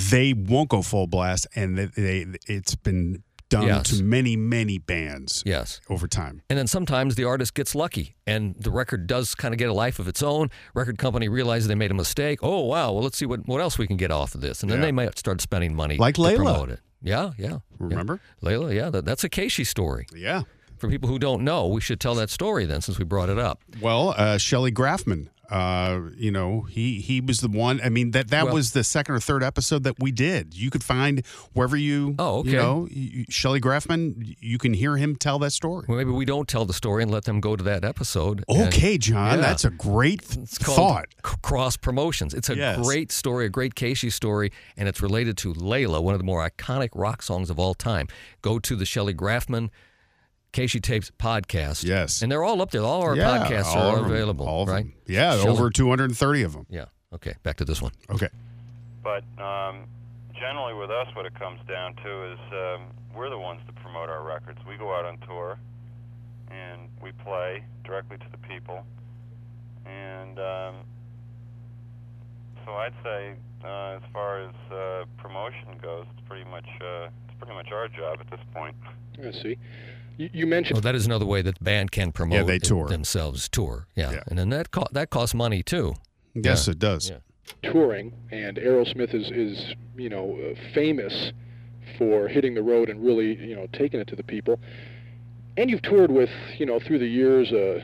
they 0.10 0.34
won't 0.34 0.70
go 0.70 0.82
full 0.82 1.08
blast, 1.08 1.48
and 1.56 1.78
that 1.78 1.96
they 1.96 2.26
it's 2.48 2.76
been 2.76 3.24
done 3.50 3.68
Yes. 3.68 3.90
to 3.98 4.02
many 4.04 4.38
many 4.38 4.78
bands 4.78 5.44
yes. 5.46 5.82
over 5.90 6.08
time. 6.08 6.42
And 6.50 6.58
then 6.58 6.68
sometimes 6.68 7.16
the 7.16 7.26
artist 7.26 7.54
gets 7.54 7.76
lucky 7.76 8.16
and 8.26 8.56
the 8.58 8.72
record 8.72 9.08
does 9.08 9.36
kind 9.36 9.54
of 9.54 9.58
get 9.58 9.68
a 9.68 9.74
life 9.74 10.00
of 10.00 10.08
its 10.08 10.24
own. 10.24 10.50
Record 10.74 10.98
company 10.98 11.28
realizes 11.28 11.68
they 11.68 11.76
made 11.76 11.92
a 11.92 11.94
mistake. 11.94 12.40
Oh, 12.42 12.62
wow. 12.62 12.94
Well, 12.94 13.04
let's 13.04 13.18
see 13.18 13.26
what, 13.26 13.46
what 13.50 13.60
else 13.60 13.78
we 13.78 13.88
can 13.88 13.98
get 13.98 14.10
off 14.10 14.36
of 14.36 14.40
this. 14.42 14.62
And 14.64 14.72
then 14.72 14.80
Yeah. 14.80 14.86
they 14.86 14.92
might 14.94 15.20
start 15.20 15.42
spending 15.42 15.76
money 15.76 15.98
Like 15.98 16.16
to 16.16 16.22
Layla. 16.22 16.36
promote 16.38 16.70
it. 16.70 16.80
Yeah, 17.02 17.32
yeah. 17.38 17.58
Remember? 17.78 18.22
Yeah. 18.42 18.50
Layla, 18.52 18.74
yeah. 18.74 18.90
That, 18.90 19.04
that's 19.04 19.26
a 19.26 19.30
KSHE 19.30 19.68
story. 19.68 20.06
Yeah. 20.16 20.44
For 20.82 20.90
people 20.90 21.08
who 21.10 21.20
don't 21.20 21.44
know, 21.44 21.68
we 21.68 21.80
should 21.80 22.00
tell 22.00 22.16
that 22.16 22.32
story 22.32 22.66
then 22.66 22.82
since 22.82 22.98
we 22.98 23.06
brought 23.06 23.30
it 23.30 23.38
up. 23.38 23.62
Well, 23.80 24.16
uh, 24.18 24.38
Shelley 24.40 24.72
Grafman. 24.72 25.28
Uh, 25.48 26.10
you 26.16 26.32
know, 26.32 26.62
he 26.62 27.02
he 27.02 27.20
was 27.20 27.42
the 27.42 27.50
one. 27.50 27.82
I 27.84 27.90
mean, 27.90 28.12
that 28.12 28.30
that 28.30 28.46
Well- 28.46 28.54
was 28.54 28.72
the 28.72 28.84
second 28.86 29.16
or 29.16 29.20
third 29.20 29.44
episode 29.44 29.84
that 29.84 30.00
we 30.00 30.10
did. 30.12 30.56
You 30.56 30.70
could 30.72 30.82
find 30.84 31.24
wherever 31.54 31.76
you. 31.76 32.16
Oh, 32.18 32.38
okay. 32.40 32.52
You 32.52 32.56
know, 32.56 32.88
you, 32.90 33.26
Shelley 33.30 33.60
Grafman. 33.60 34.38
You 34.40 34.58
can 34.58 34.74
hear 34.74 34.96
him 34.96 35.18
tell 35.18 35.38
that 35.40 35.52
story. 35.52 35.86
Well, 35.90 35.98
maybe 35.98 36.10
we 36.12 36.24
don't 36.26 36.48
tell 36.48 36.64
the 36.66 36.74
story 36.74 37.04
and 37.04 37.12
let 37.12 37.26
them 37.26 37.42
go 37.42 37.56
to 37.58 37.64
that 37.66 37.84
episode. 37.84 38.44
and- 38.48 38.68
Okay, 38.74 38.98
John, 38.98 39.36
Yeah. 39.40 39.42
that's 39.46 39.66
a 39.66 39.70
great 39.72 40.22
It's 40.38 40.58
thought. 40.58 41.08
C- 41.26 41.36
Cross 41.44 41.78
Promotions. 41.78 42.34
It's 42.34 42.50
a 42.50 42.56
Yes. 42.56 42.80
great 42.82 43.12
story, 43.12 43.46
a 43.46 43.50
great 43.50 43.76
KSHE 43.76 44.10
story, 44.10 44.52
and 44.78 44.88
it's 44.88 45.02
related 45.02 45.38
to 45.40 45.54
Layla, 45.54 46.02
one 46.02 46.14
of 46.16 46.20
the 46.20 46.26
more 46.26 46.50
iconic 46.50 46.90
rock 46.96 47.22
songs 47.22 47.50
of 47.50 47.60
all 47.60 47.74
time. 47.74 48.08
Go 48.42 48.58
to 48.58 48.76
the 48.76 48.86
Shelley 48.86 49.14
Grafman 49.14 49.70
KSHE 50.54 50.82
Tapes 50.82 51.12
podcast. 51.18 51.84
Yes. 51.84 52.22
And 52.22 52.32
they're 52.32 52.44
all 52.44 52.62
up 52.62 52.72
there. 52.72 52.82
All 52.82 53.02
our 53.04 53.16
Yeah, 53.16 53.46
podcasts 53.48 53.74
all 53.76 53.96
are 53.96 54.00
of 54.00 54.06
available, 54.08 54.48
all 54.48 54.64
of 54.64 54.70
right? 54.70 54.84
them. 54.86 54.94
Yeah, 55.08 55.38
Shelley- 55.38 55.50
over 55.50 55.70
230 55.70 56.44
of 56.44 56.54
them. 56.54 56.66
Yeah. 56.70 56.86
Okay, 57.14 57.34
back 57.44 57.58
to 57.58 57.66
this 57.66 57.82
one. 57.82 57.92
Okay. 58.10 58.30
But 59.04 59.24
um, 59.42 59.86
generally, 60.34 60.74
with 60.74 60.90
us, 60.92 61.08
what 61.16 61.26
it 61.26 61.34
comes 61.38 61.60
down 61.68 61.96
to 61.96 62.32
is 62.34 62.40
um, 62.52 62.82
we're 63.16 63.30
the 63.30 63.38
ones 63.38 63.62
that 63.66 63.76
promote 63.76 64.10
our 64.10 64.24
records. 64.24 64.60
We 64.68 64.78
go 64.78 64.94
out 64.94 65.06
on 65.06 65.18
tour, 65.28 65.58
and 66.50 66.82
we 67.02 67.12
play 67.24 67.64
directly 67.84 68.18
to 68.18 68.26
the 68.32 68.38
people. 68.48 68.86
And 69.86 70.38
um, 70.40 70.76
so 72.66 72.74
I'd 72.74 72.94
say, 73.04 73.34
uh, 73.64 73.98
as 73.98 74.02
far 74.14 74.42
as 74.44 74.54
uh, 74.72 75.06
promotion 75.18 75.78
goes, 75.82 76.06
it's 76.16 76.28
pretty 76.28 76.50
much 76.50 76.68
uh, 76.80 77.06
it's 77.28 77.38
pretty 77.40 77.54
much 77.54 77.72
our 77.72 77.88
job 77.88 78.20
at 78.20 78.30
this 78.30 78.40
point. 78.54 78.76
I 79.22 79.32
see. 79.32 79.58
You, 80.22 80.30
you 80.34 80.46
mentioned 80.48 80.76
Well, 80.76 80.82
that 80.82 80.94
is 80.96 81.06
another 81.06 81.26
way 81.26 81.42
that 81.42 81.58
the 81.58 81.64
band 81.64 81.92
can 81.92 82.12
promote 82.12 82.38
Yeah, 82.40 82.44
they 82.44 82.60
tour. 82.60 82.88
themselves. 82.88 83.50
Tour, 83.50 83.88
yeah. 83.96 84.12
Yeah. 84.12 84.24
And 84.28 84.38
then 84.38 84.50
that 84.50 84.70
co- 84.72 84.88
that 84.92 85.10
costs 85.10 85.34
money 85.34 85.64
too. 85.64 85.96
Yes, 86.36 86.68
Yeah. 86.68 86.72
it 86.72 86.80
does. 86.80 87.10
Yeah. 87.10 87.18
touring, 87.72 88.14
and 88.32 88.58
Aerosmith 88.58 89.14
is 89.14 89.30
is 89.32 89.74
you 89.98 90.10
know 90.10 90.38
uh, 90.40 90.56
famous 90.74 91.34
for 91.98 92.28
hitting 92.28 92.54
the 92.54 92.64
road 92.64 92.88
and 92.90 93.04
really 93.04 93.36
you 93.50 93.56
know 93.56 93.68
taking 93.74 94.00
it 94.00 94.08
to 94.08 94.16
the 94.16 94.24
people. 94.24 94.60
And 95.58 95.70
you've 95.70 95.82
toured 95.82 96.12
with 96.12 96.30
you 96.60 96.66
know 96.68 96.80
through 96.80 97.00
the 97.00 97.08
years 97.08 97.52
uh, 97.52 97.82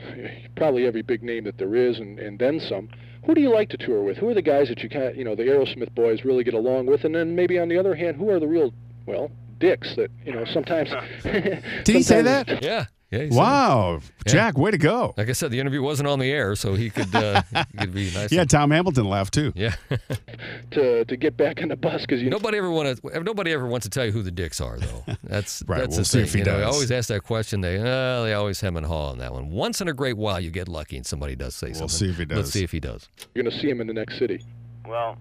probably 0.56 0.86
every 0.86 1.02
big 1.02 1.22
name 1.22 1.44
that 1.44 1.58
there 1.58 1.74
is, 1.74 1.98
and, 1.98 2.18
and 2.20 2.38
then 2.38 2.60
some. 2.60 2.88
Who 3.26 3.34
do 3.34 3.40
you 3.42 3.50
like 3.52 3.68
to 3.70 3.76
tour 3.76 4.02
with? 4.02 4.16
Who 4.16 4.28
are 4.30 4.34
the 4.34 4.40
guys 4.54 4.68
that 4.68 4.82
you 4.82 4.88
kind 4.88 5.04
of 5.04 5.16
you 5.16 5.24
know 5.24 5.34
the 5.34 5.42
Aerosmith 5.42 5.92
boys 5.94 6.24
really 6.24 6.44
get 6.44 6.54
along 6.54 6.86
with? 6.86 7.04
And 7.04 7.14
then 7.14 7.34
maybe 7.34 7.58
on 7.58 7.68
the 7.68 7.76
other 7.78 7.94
hand, 7.96 8.16
who 8.16 8.30
are 8.30 8.40
the 8.40 8.46
real 8.46 8.72
well 9.06 9.30
dicks 9.58 9.94
that 9.96 10.10
you 10.24 10.32
know 10.32 10.44
sometimes? 10.52 10.90
Did 11.22 11.62
he 11.86 12.02
say 12.02 12.22
that? 12.22 12.62
Yeah. 12.62 12.86
Yeah. 13.10 13.20
he 13.20 13.30
said 13.30 13.32
it. 13.32 13.38
Wow, 13.38 14.00
Jack, 14.26 14.58
way 14.58 14.70
to 14.70 14.76
go. 14.76 15.14
Like 15.16 15.30
I 15.30 15.32
said, 15.32 15.50
the 15.50 15.58
interview 15.60 15.80
wasn't 15.80 16.08
on 16.10 16.18
the 16.18 16.30
air, 16.30 16.54
so 16.54 16.74
he 16.74 16.90
could 16.90 17.14
uh, 17.14 17.40
he 17.72 17.78
could 17.78 17.94
be 17.94 18.10
nice. 18.12 18.30
Yeah, 18.30 18.42
and- 18.42 18.50
Tom 18.50 18.70
Hamilton 18.70 19.06
laughed 19.08 19.32
too. 19.32 19.50
yeah. 19.56 19.76
to 20.72 21.06
to 21.06 21.16
get 21.16 21.34
back 21.38 21.62
on 21.62 21.68
the 21.68 21.76
bus 21.76 22.02
because 22.02 22.20
you 22.20 22.28
Nobody 22.28 22.58
ever 22.58 22.70
want 22.70 23.00
to. 23.02 23.20
Nobody 23.22 23.50
ever 23.52 23.66
wants 23.66 23.84
to 23.86 23.90
tell 23.90 24.04
you 24.04 24.12
who 24.12 24.22
the 24.22 24.30
dicks 24.30 24.60
are, 24.60 24.78
though. 24.78 25.04
That's 25.24 25.62
Right, 25.66 25.78
That's 25.78 25.92
we'll 25.92 25.98
the 26.00 26.04
see 26.04 26.18
thing. 26.18 26.24
if 26.26 26.32
he 26.34 26.38
you 26.40 26.44
know, 26.44 26.58
I 26.58 26.64
always 26.64 26.90
ask 26.90 27.08
that 27.08 27.22
question. 27.22 27.62
They, 27.62 27.78
uh, 27.78 28.24
they 28.24 28.34
always 28.34 28.60
hem 28.60 28.76
and 28.76 28.84
haw 28.84 29.08
on 29.12 29.18
that 29.18 29.32
one. 29.32 29.48
Once 29.48 29.80
in 29.80 29.88
a 29.88 29.94
great 29.94 30.18
while, 30.18 30.38
you 30.38 30.50
get 30.50 30.68
lucky 30.68 30.98
and 30.98 31.06
somebody 31.06 31.34
does 31.34 31.54
say 31.54 31.68
We'll 31.68 31.88
something. 31.88 31.96
see 31.96 32.10
if 32.10 32.18
he 32.18 32.26
does. 32.26 32.36
Let's 32.36 32.50
see 32.50 32.62
if 32.64 32.72
he 32.72 32.80
does. 32.80 33.08
you're 33.34 33.42
going 33.42 33.54
to 33.54 33.58
see 33.62 33.70
him 33.70 33.80
in 33.80 33.86
the 33.86 33.94
next 33.94 34.18
city. 34.18 34.44
Well, 34.86 35.16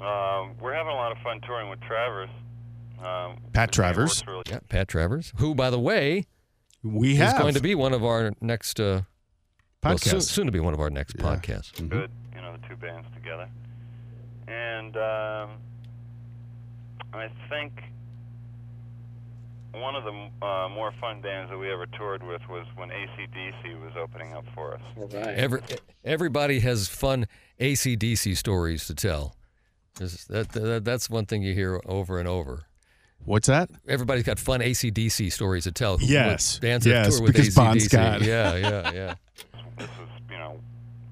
um, 0.00 0.54
we're 0.60 0.74
having 0.74 0.92
a 0.92 0.96
lot 0.96 1.12
of 1.12 1.18
fun 1.22 1.40
touring 1.42 1.68
with 1.70 1.80
Travers. 1.82 2.30
Um, 3.02 3.38
Pat 3.52 3.72
Travers. 3.72 4.24
really- 4.26 4.42
Yeah, 4.48 4.58
Pat 4.68 4.88
Travers, 4.88 5.32
who, 5.36 5.54
by 5.54 5.70
the 5.70 5.78
way, 5.80 6.26
We 6.82 7.12
is 7.12 7.18
have 7.18 7.38
going 7.38 7.54
to 7.54 7.60
be 7.60 7.74
one 7.74 7.92
of 7.92 8.04
our 8.04 8.32
next 8.40 8.78
uh, 8.80 9.02
well, 9.82 9.94
podcast. 9.96 10.10
soon, 10.10 10.20
soon 10.20 10.46
to 10.46 10.52
be 10.52 10.60
one 10.60 10.74
of 10.74 10.80
our 10.80 10.90
next 10.90 11.16
Yeah. 11.18 11.24
podcasts. 11.24 11.72
Mhm. 11.74 11.88
good, 11.88 12.10
you 12.34 12.40
know, 12.42 12.56
the 12.56 12.68
two 12.68 12.76
bands 12.76 13.06
together. 13.14 13.48
And 14.48 14.96
um, 14.96 15.50
I 17.12 17.28
think 17.48 17.72
one 19.72 19.94
of 19.94 20.04
the 20.04 20.46
uh, 20.46 20.68
more 20.68 20.92
fun 21.00 21.20
bands 21.20 21.50
that 21.50 21.56
we 21.58 21.70
ever 21.72 21.86
toured 21.86 22.22
with 22.22 22.42
was 22.48 22.66
when 22.76 22.90
ACDC 22.90 23.80
was 23.80 23.92
opening 23.96 24.32
up 24.34 24.44
for 24.54 24.74
us. 24.74 24.80
All 24.96 25.06
right. 25.08 25.28
Every, 25.28 25.60
everybody 26.04 26.60
has 26.60 26.88
fun 26.88 27.26
ACDC 27.60 28.36
stories 28.36 28.86
to 28.88 28.94
tell. 28.94 29.36
That, 29.96 30.48
that, 30.52 30.84
that's 30.84 31.08
one 31.10 31.26
thing 31.26 31.42
you 31.42 31.54
hear 31.54 31.80
over 31.86 32.18
and 32.18 32.26
over. 32.26 32.64
What's 33.24 33.46
that? 33.48 33.70
Everybody's 33.86 34.24
got 34.24 34.38
fun 34.38 34.60
ACDC 34.60 35.30
stories 35.32 35.64
to 35.64 35.72
tell. 35.72 35.98
Yes. 36.00 36.54
With 36.54 36.62
bands 36.62 36.84
that 36.86 36.90
Yes, 36.90 37.16
tour 37.16 37.22
with 37.26 37.32
because 37.34 37.54
Bon 37.54 37.78
Scott. 37.78 38.22
Yeah, 38.22 38.56
yeah, 38.56 38.92
yeah. 38.92 39.14
This 39.78 39.88
was, 39.98 40.08
you 40.30 40.36
know, 40.36 40.60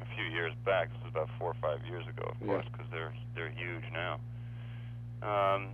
a 0.02 0.06
few 0.14 0.24
years 0.24 0.52
back. 0.64 0.88
This 0.92 1.00
was 1.04 1.10
about 1.12 1.30
four 1.38 1.50
or 1.52 1.56
five 1.62 1.80
years 1.86 2.06
ago, 2.06 2.28
of 2.28 2.36
Yeah. 2.40 2.46
course, 2.46 2.66
because 2.72 2.86
they're 2.90 3.14
they're 3.34 3.50
huge 3.50 3.84
now. 3.92 4.20
Um, 5.22 5.68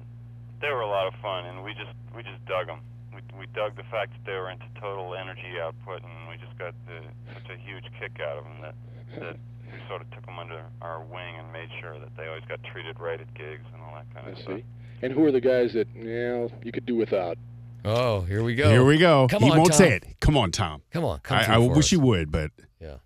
they 0.61 0.69
were 0.71 0.81
a 0.83 0.89
lot 0.89 1.07
of 1.07 1.15
fun, 1.21 1.45
and 1.47 1.65
we 1.65 1.75
just 1.75 1.91
we 2.15 2.23
just 2.23 2.45
dug 2.47 2.67
them. 2.67 2.81
We 3.15 3.21
we 3.39 3.47
dug 3.55 3.77
the 3.77 3.83
fact 3.91 4.13
that 4.13 4.25
they 4.25 4.37
were 4.39 4.51
into 4.51 4.67
total 4.81 5.15
energy 5.15 5.59
output, 5.61 6.03
and 6.03 6.29
we 6.29 6.37
just 6.37 6.57
got 6.59 6.75
the, 6.87 7.03
such 7.35 7.51
a 7.51 7.57
huge 7.59 7.85
kick 7.99 8.21
out 8.23 8.39
of 8.39 8.45
them 8.45 8.59
that 8.63 8.75
that 9.21 9.37
we 9.73 9.79
sort 9.89 10.03
of 10.03 10.11
took 10.13 10.25
them 10.27 10.39
under 10.39 10.63
our 10.83 11.03
wing 11.03 11.35
and 11.39 11.51
made 11.53 11.69
sure 11.81 11.99
that 11.99 12.15
they 12.17 12.27
always 12.29 12.45
got 12.47 12.63
treated 12.63 12.99
right 13.01 13.21
at 13.21 13.33
gigs 13.35 13.67
and 13.75 13.83
all 13.83 13.95
that 13.99 14.07
kind 14.15 14.27
I 14.27 14.31
of 14.31 14.39
stuff. 14.39 14.61
See. 15.01 15.07
And 15.07 15.15
who 15.15 15.25
are 15.25 15.33
the 15.33 15.41
guys 15.41 15.73
that 15.75 15.89
you 15.95 16.05
know 16.05 16.51
you 16.63 16.73
could 16.73 16.87
do 16.87 16.97
without? 16.97 17.37
Oh, 17.85 18.23
here 18.23 18.43
we 18.43 18.55
go. 18.55 18.71
Here 18.71 18.85
we 18.85 18.97
go. 18.99 19.27
Come 19.29 19.43
he 19.43 19.51
on, 19.51 19.59
won't 19.59 19.73
Tom. 19.73 19.79
say 19.79 19.93
it. 19.97 20.05
Come 20.21 20.37
on, 20.39 20.51
Tom. 20.51 20.83
Come 20.91 21.05
on, 21.05 21.21
come 21.21 21.39
I, 21.39 21.55
I 21.55 21.59
wish 21.59 21.87
us. 21.87 21.91
he 21.91 21.97
would, 21.99 22.31
but 22.33 22.51
Yeah. 22.81 22.97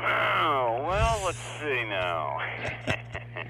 Oh 0.00 0.84
well, 0.86 1.20
let's 1.24 1.38
see 1.38 1.84
now. 1.84 2.38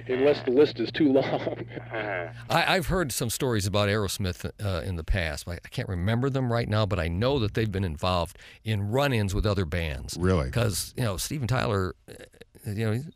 Unless 0.08 0.42
the 0.42 0.50
list 0.50 0.80
is 0.80 0.90
too 0.90 1.12
long. 1.12 1.64
I, 1.92 2.74
I've 2.74 2.88
heard 2.88 3.12
some 3.12 3.30
stories 3.30 3.64
about 3.66 3.88
Aerosmith 3.88 4.50
uh, 4.64 4.82
in 4.84 4.96
the 4.96 5.04
past. 5.04 5.48
I, 5.48 5.54
I 5.54 5.68
can't 5.70 5.88
remember 5.88 6.28
them 6.28 6.52
right 6.52 6.68
now, 6.68 6.84
but 6.84 6.98
I 6.98 7.06
know 7.06 7.38
that 7.38 7.54
they've 7.54 7.70
been 7.70 7.84
involved 7.84 8.36
in 8.64 8.90
run-ins 8.90 9.34
with 9.34 9.46
other 9.46 9.64
bands. 9.64 10.16
Really? 10.18 10.46
Because 10.46 10.92
you 10.96 11.04
know 11.04 11.16
Steven 11.16 11.46
Tyler, 11.46 11.94
uh, 12.08 12.70
you 12.70 12.86
know, 12.86 12.92
he's 12.92 13.06
a 13.06 13.10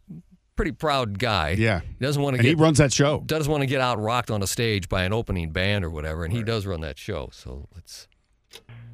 pretty 0.57 0.73
proud 0.73 1.19
guy. 1.19 1.51
yeah. 1.51 1.81
He 1.81 2.05
doesn't 2.05 2.23
want 2.23 2.35
to 2.35 2.39
And 2.41 2.47
he 2.49 2.55
runs 2.55 2.79
that 2.79 2.93
show. 2.93 3.23
doesn't 3.27 3.51
want 3.51 3.63
to 3.63 3.67
get 3.67 3.81
out 3.81 3.99
rocked 4.01 4.31
on 4.31 4.43
a 4.43 4.47
stage 4.47 4.89
by 4.89 5.03
an 5.05 5.13
opening 5.13 5.51
band 5.51 5.85
or 5.85 5.91
whatever, 5.91 6.25
and 6.25 6.33
he 6.33 6.43
does 6.43 6.67
run 6.67 6.81
that 6.83 6.99
show. 6.99 7.29
So 7.33 7.69
let's. 7.75 8.09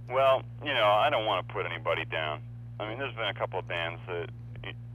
Well, 0.09 0.43
you 0.64 0.73
know, 0.75 0.87
I 0.88 1.09
don't 1.11 1.26
want 1.26 1.47
to 1.47 1.55
put 1.55 1.67
anybody 1.67 2.05
down. 2.07 2.43
I 2.81 2.88
mean, 2.88 2.99
there's 2.99 3.14
been 3.14 3.29
a 3.29 3.35
couple 3.35 3.59
of 3.59 3.69
bands 3.69 4.00
that 4.09 4.29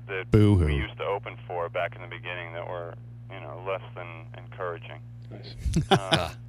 that 0.07 0.29
Boo-hoo. 0.29 0.65
we 0.67 0.75
used 0.75 0.97
to 0.97 1.03
open 1.03 1.35
for 1.47 1.67
back 1.69 1.95
in 1.95 2.01
the 2.01 2.07
beginning 2.07 2.53
that 2.53 2.67
were, 2.67 2.93
you 3.31 3.39
know, 3.39 3.63
less 3.67 3.81
than 3.95 4.27
encouraging. 4.37 4.99
Nice. 5.31 5.89
Uh, 5.91 6.29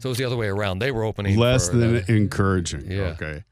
So 0.00 0.10
was 0.10 0.18
the 0.18 0.24
other 0.24 0.36
way 0.36 0.46
around. 0.46 0.78
They 0.78 0.92
were 0.92 1.02
opening 1.02 1.36
Less 1.36 1.68
for 1.70 1.76
than 1.76 1.96
another- 1.96 2.12
encouraging. 2.14 2.88
Yeah. 2.88 3.16
Okay. 3.20 3.42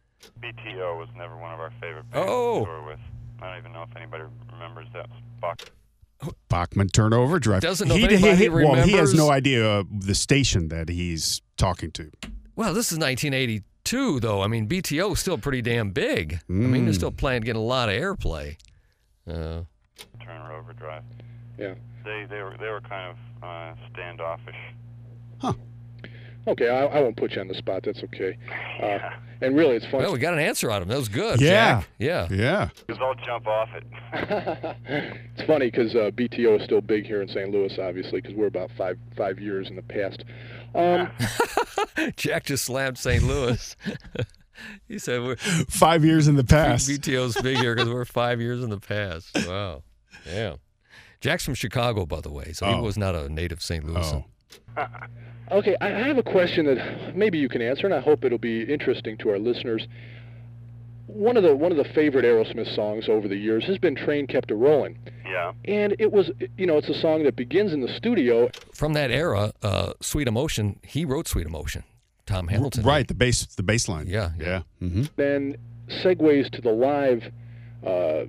BTO 0.40 0.96
was 0.96 1.08
never 1.16 1.36
one 1.36 1.52
of 1.52 1.58
our 1.58 1.72
favorite 1.80 2.08
bands 2.12 2.28
Oh. 2.30 2.60
to 2.60 2.64
tour 2.66 2.82
with. 2.86 3.00
I 3.40 3.48
don't 3.50 3.58
even 3.58 3.72
know 3.72 3.82
if 3.82 3.96
anybody 3.96 4.24
remembers 4.52 4.86
that. 4.94 5.06
Bach. 5.40 5.60
Bachman-Turner 6.48 7.18
Overdrive. 7.18 7.60
Doesn't 7.60 7.88
know 7.88 7.94
he, 7.94 8.04
if 8.04 8.10
he- 8.10 8.16
anybody 8.28 8.42
he- 8.44 8.48
Well, 8.48 8.82
he 8.86 8.92
has 8.92 9.12
no 9.14 9.30
idea 9.30 9.80
uh, 9.80 9.84
the 9.90 10.14
station 10.14 10.68
that 10.68 10.88
he's 10.88 11.42
talking 11.58 11.90
to. 11.92 12.10
Well, 12.54 12.72
this 12.72 12.90
is 12.90 12.98
1982, 12.98 14.20
though. 14.20 14.40
I 14.42 14.46
mean, 14.46 14.66
BTO 14.66 15.12
is 15.12 15.20
still 15.20 15.36
pretty 15.36 15.60
damn 15.60 15.90
big. 15.90 16.40
I 16.48 16.52
mean, 16.52 16.84
they're 16.86 16.92
Mm. 16.92 16.96
still 16.96 17.10
playing, 17.10 17.42
getting 17.42 17.60
a 17.60 17.64
lot 17.64 17.90
of 17.90 17.94
airplay. 17.96 18.56
Uh, 19.28 19.62
Turner 20.24 20.52
Overdrive. 20.54 21.02
Yeah. 21.58 21.74
They 22.04 22.24
they 22.30 22.40
were 22.42 22.56
they 22.58 22.68
were 22.68 22.80
kind 22.80 23.10
of 23.10 23.16
uh, 23.42 23.74
standoffish. 23.92 24.54
Okay, 26.46 26.68
I, 26.68 26.84
I 26.86 27.00
won't 27.00 27.16
put 27.16 27.32
you 27.32 27.40
on 27.40 27.48
the 27.48 27.54
spot. 27.54 27.82
That's 27.84 28.02
okay. 28.04 28.36
Uh, 28.80 28.86
Yeah. 28.86 29.16
and 29.40 29.56
really, 29.56 29.76
it's 29.76 29.86
fun. 29.86 30.00
well, 30.00 30.12
we 30.12 30.18
got 30.18 30.32
an 30.32 30.38
answer 30.38 30.70
on 30.70 30.76
of 30.78 30.82
him. 30.84 30.88
That 30.90 30.98
was 30.98 31.08
good. 31.08 31.40
Yeah. 31.40 31.80
Jack. 31.80 31.88
Yeah. 31.98 32.28
Yeah. 32.30 32.68
Because 32.86 33.00
I'll 33.02 33.14
jump 33.26 33.46
off 33.46 33.68
it. 33.74 33.84
it's 35.36 35.46
funny 35.46 35.70
because 35.70 35.94
uh, 35.94 36.10
BTO 36.14 36.58
is 36.60 36.64
still 36.64 36.80
big 36.80 37.04
here 37.06 37.20
in 37.22 37.28
St. 37.28 37.50
Louis, 37.50 37.76
obviously, 37.78 38.20
because 38.20 38.36
we're 38.36 38.46
about 38.46 38.70
five 38.78 38.96
five 39.16 39.38
years 39.40 39.68
in 39.68 39.76
the 39.76 39.82
past. 39.82 40.24
Um, 40.74 41.10
Jack 42.16 42.44
just 42.44 42.64
slammed 42.64 42.98
St. 42.98 43.22
Louis. 43.22 43.76
he 44.88 44.98
said 44.98 45.22
we're 45.22 45.36
Five 45.36 46.04
years 46.04 46.28
in 46.28 46.36
the 46.36 46.44
past. 46.44 46.88
BTO's 46.88 47.40
big 47.42 47.58
here 47.58 47.74
because 47.74 47.90
we're 47.90 48.04
five 48.04 48.40
years 48.40 48.62
in 48.62 48.70
the 48.70 48.78
past. 48.80 49.30
Wow. 49.46 49.82
Yeah. 50.26 50.56
Jack's 51.20 51.44
from 51.44 51.54
Chicago, 51.54 52.04
by 52.06 52.20
the 52.20 52.30
way, 52.30 52.52
so 52.52 52.66
he 52.66 52.74
Oh. 52.74 52.82
was 52.82 52.96
not 52.98 53.14
a 53.14 53.28
native 53.28 53.62
St. 53.62 53.84
Louisan. 53.84 54.24
Oh. 54.24 54.24
Okay, 55.50 55.76
I, 55.80 55.86
I 55.88 56.06
have 56.08 56.18
a 56.18 56.22
question 56.22 56.66
that 56.66 57.16
maybe 57.16 57.38
you 57.38 57.48
can 57.48 57.62
answer, 57.62 57.86
and 57.86 57.94
I 57.94 58.00
hope 58.00 58.24
it'll 58.24 58.38
be 58.38 58.62
interesting 58.62 59.16
to 59.18 59.30
our 59.30 59.38
listeners. 59.38 59.86
One 61.06 61.36
of 61.36 61.44
the 61.44 61.54
one 61.54 61.70
of 61.70 61.78
the 61.78 61.84
favorite 61.94 62.24
Aerosmith 62.24 62.74
songs 62.74 63.08
over 63.08 63.28
the 63.28 63.36
years 63.36 63.64
has 63.66 63.78
been 63.78 63.94
"Train 63.94 64.26
Kept 64.26 64.50
a 64.50 64.56
Rolling," 64.56 64.98
Yeah. 65.24 65.52
and 65.64 65.94
it 66.00 66.10
was 66.10 66.30
you 66.58 66.66
know 66.66 66.78
it's 66.78 66.88
a 66.88 67.00
song 67.00 67.22
that 67.24 67.36
begins 67.36 67.72
in 67.72 67.80
the 67.80 67.88
studio 67.96 68.50
From 68.74 68.92
that 68.94 69.10
era, 69.12 69.52
uh, 69.62 69.92
Sweet 70.00 70.26
Emotion, 70.26 70.80
he 70.82 71.04
wrote 71.04 71.28
Sweet 71.28 71.46
Emotion. 71.46 71.84
Tom 72.26 72.48
Hamilton. 72.48 72.82
Right. 72.82 73.06
The 73.06 73.14
bass. 73.14 73.46
The 73.54 73.62
bass 73.62 73.88
line. 73.88 74.08
Yeah, 74.08 74.30
Yeah. 74.36 74.62
Mm-hmm. 74.82 75.04
then 75.14 75.56
segues 76.02 76.50
to 76.50 76.60
the 76.60 76.72
live 76.72 77.22
uh, 77.86 78.24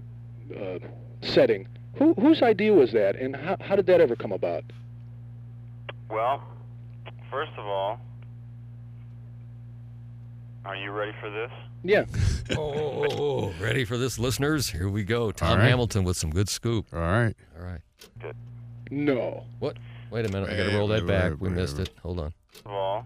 uh, 0.55 0.79
setting. 1.21 1.67
Who, 1.97 2.13
whose 2.13 2.43
idea 2.43 2.73
was 2.73 2.91
that, 2.91 3.15
and 3.15 3.35
how, 3.35 3.57
how 3.59 3.75
did 3.75 3.87
that 3.87 3.99
ever 3.99 4.15
come 4.15 4.31
about? 4.31 4.63
Well, 6.09 6.41
first 7.29 7.51
of 7.57 7.65
all, 7.65 7.99
are 10.65 10.75
you 10.75 10.91
ready 10.91 11.11
for 11.19 11.29
this? 11.29 11.51
Yeah, 11.83 12.05
Oh, 12.57 12.73
oh, 12.73 13.05
oh, 13.11 13.17
oh. 13.19 13.53
ready 13.61 13.85
for 13.85 13.97
this, 13.97 14.17
listeners? 14.17 14.69
Here 14.69 14.89
we 14.89 15.03
go. 15.03 15.31
Tom 15.31 15.49
All 15.51 15.57
right. 15.57 15.67
Hamilton 15.69 16.03
with 16.03 16.17
some 16.17 16.29
good 16.31 16.49
scoop. 16.49 16.87
All 16.93 16.99
right. 16.99 17.35
All 17.57 17.65
right. 17.65 17.81
no. 18.89 19.43
What? 19.59 19.77
Wait 20.11 20.25
a 20.25 20.29
minute. 20.29 20.49
I 20.49 20.55
got 20.57 20.69
to 20.71 20.77
roll 20.77 20.87
that 20.87 21.01
wait, 21.01 21.07
back. 21.07 21.31
wait, 21.31 21.39
we 21.41 21.49
wait, 21.49 21.55
missed 21.57 21.77
wait. 21.77 21.89
it. 21.89 21.93
Hold 22.01 22.19
on. 22.19 22.33
First 22.53 22.65
of 22.65 22.71
all, 22.71 23.05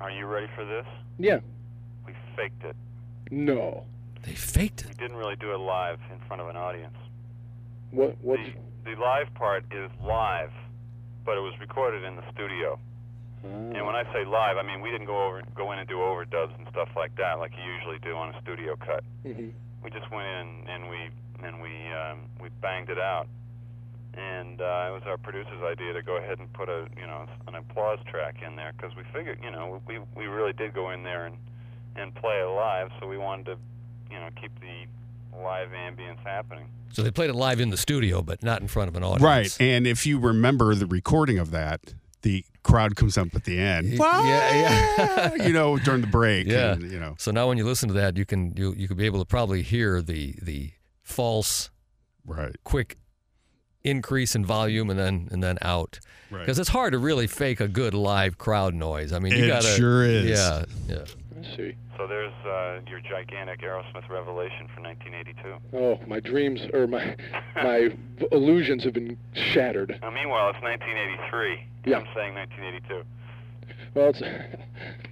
are 0.00 0.10
you 0.10 0.26
ready 0.26 0.46
for 0.54 0.64
this? 0.64 0.84
Yeah, 1.18 1.38
We 2.06 2.12
faked 2.36 2.62
it. 2.64 2.76
no. 3.30 3.84
They 4.22 4.34
faked 4.34 4.80
it. 4.82 4.88
We 4.88 4.94
didn't 4.94 5.16
really 5.16 5.36
do 5.36 5.54
it 5.54 5.58
live 5.58 5.98
in 6.12 6.18
front 6.26 6.42
of 6.42 6.48
an 6.48 6.56
audience. 6.56 6.96
What? 7.92 8.16
What? 8.20 8.38
The, 8.40 8.52
the 8.86 8.94
live 9.00 9.32
part 9.34 9.64
is 9.70 9.90
live, 10.02 10.52
but 11.24 11.36
it 11.36 11.40
was 11.40 11.54
recorded 11.60 12.04
in 12.04 12.16
the 12.16 12.22
studio. 12.32 12.78
And 13.44 13.86
when 13.86 13.94
I 13.94 14.02
say 14.12 14.24
live, 14.24 14.56
I 14.56 14.62
mean 14.66 14.80
we 14.80 14.90
didn't 14.90 15.06
go 15.06 15.24
over, 15.26 15.40
go 15.54 15.70
in 15.70 15.78
and 15.78 15.86
do 15.88 15.98
overdubs 15.98 16.56
and 16.58 16.66
stuff 16.70 16.88
like 16.96 17.14
that, 17.16 17.38
like 17.38 17.52
you 17.54 17.62
usually 17.74 17.98
do 18.00 18.16
on 18.16 18.34
a 18.34 18.40
studio 18.42 18.74
cut. 18.74 19.04
hmm 19.22 19.50
We 19.84 19.90
just 19.90 20.10
went 20.10 20.26
in 20.26 20.66
and 20.68 20.88
we 20.90 21.10
and 21.46 21.60
we 21.62 21.70
um, 21.94 22.18
we 22.40 22.48
banged 22.60 22.90
it 22.90 22.98
out. 22.98 23.28
And 24.14 24.60
uh, 24.60 24.88
it 24.88 24.92
was 24.98 25.02
our 25.06 25.18
producer's 25.18 25.62
idea 25.62 25.92
to 25.92 26.02
go 26.02 26.16
ahead 26.16 26.38
and 26.40 26.50
put 26.54 26.68
a 26.68 26.88
you 26.98 27.06
know 27.06 27.26
an 27.46 27.54
applause 27.54 27.98
track 28.10 28.36
in 28.44 28.56
there 28.56 28.72
because 28.76 28.96
we 28.96 29.04
figured 29.14 29.38
you 29.44 29.50
know 29.52 29.80
we 29.86 30.00
we 30.16 30.26
really 30.26 30.52
did 30.54 30.74
go 30.74 30.90
in 30.90 31.02
there 31.04 31.26
and 31.26 31.36
and 31.94 32.14
play 32.16 32.40
it 32.42 32.48
live, 32.50 32.90
so 32.98 33.06
we 33.06 33.18
wanted 33.18 33.46
to 33.46 33.56
you 34.10 34.18
know 34.18 34.28
keep 34.40 34.50
the 34.58 34.86
live 35.38 35.68
ambience 35.70 36.18
happening. 36.24 36.66
So 36.96 37.02
they 37.02 37.10
played 37.10 37.28
it 37.28 37.34
live 37.36 37.60
in 37.60 37.68
the 37.68 37.76
studio, 37.76 38.22
but 38.22 38.42
not 38.42 38.62
in 38.62 38.68
front 38.68 38.88
of 38.88 38.96
an 38.96 39.04
audience. 39.04 39.22
Right. 39.22 39.56
And 39.60 39.86
if 39.86 40.06
you 40.06 40.18
remember 40.18 40.74
the 40.74 40.86
recording 40.86 41.38
of 41.38 41.50
that, 41.50 41.92
the 42.22 42.42
crowd 42.62 42.96
comes 42.96 43.18
up 43.18 43.28
at 43.34 43.44
the 43.44 43.58
end. 43.58 43.88
Yeah, 43.88 44.24
yeah. 44.24 45.34
you 45.46 45.52
know, 45.52 45.76
during 45.76 46.00
the 46.00 46.06
break. 46.06 46.46
Yeah. 46.46 46.72
And, 46.72 46.90
you 46.90 46.98
know. 46.98 47.14
So 47.18 47.30
now 47.32 47.48
when 47.48 47.58
you 47.58 47.66
listen 47.66 47.88
to 47.88 47.94
that, 47.96 48.16
you 48.16 48.24
can 48.24 48.56
you 48.56 48.72
you 48.74 48.88
could 48.88 48.96
be 48.96 49.04
able 49.04 49.18
to 49.18 49.26
probably 49.26 49.60
hear 49.60 50.00
the 50.00 50.36
the 50.40 50.70
false 51.02 51.68
Right. 52.24 52.56
quick 52.64 52.96
increase 53.84 54.34
in 54.34 54.46
volume 54.46 54.88
and 54.88 54.98
then 54.98 55.28
and 55.30 55.42
then 55.44 55.58
out 55.60 56.00
Right. 56.30 56.40
because 56.40 56.58
it's 56.58 56.70
hard 56.70 56.92
to 56.92 56.98
really 56.98 57.26
fake 57.26 57.60
a 57.60 57.68
good 57.68 57.92
live 57.92 58.38
crowd 58.38 58.72
noise. 58.72 59.12
I 59.12 59.18
mean, 59.18 59.34
you 59.36 59.44
It 59.44 59.48
gotta 59.48 59.66
sure 59.68 60.02
is. 60.02 60.30
Yeah, 60.30 60.64
yeah. 60.88 61.04
I 61.38 61.56
see. 61.56 61.74
So 61.96 62.06
there's 62.06 62.32
uh, 62.46 62.80
your 62.88 63.00
gigantic 63.00 63.60
Aerosmith 63.62 64.08
revelation 64.08 64.68
for 64.74 64.80
1982. 64.82 65.76
Oh, 65.76 65.98
my 66.06 66.20
dreams 66.20 66.60
or 66.72 66.86
my 66.86 67.16
my 67.56 67.90
illusions 68.32 68.84
have 68.84 68.94
been 68.94 69.16
shattered. 69.34 69.98
Now, 70.02 70.10
meanwhile, 70.10 70.50
it's 70.50 70.62
1983. 70.62 71.90
Yeah. 71.90 71.98
I'm 71.98 72.06
saying 72.14 72.34
1982. 72.34 73.02
Well, 73.94 74.10
it's, 74.10 74.22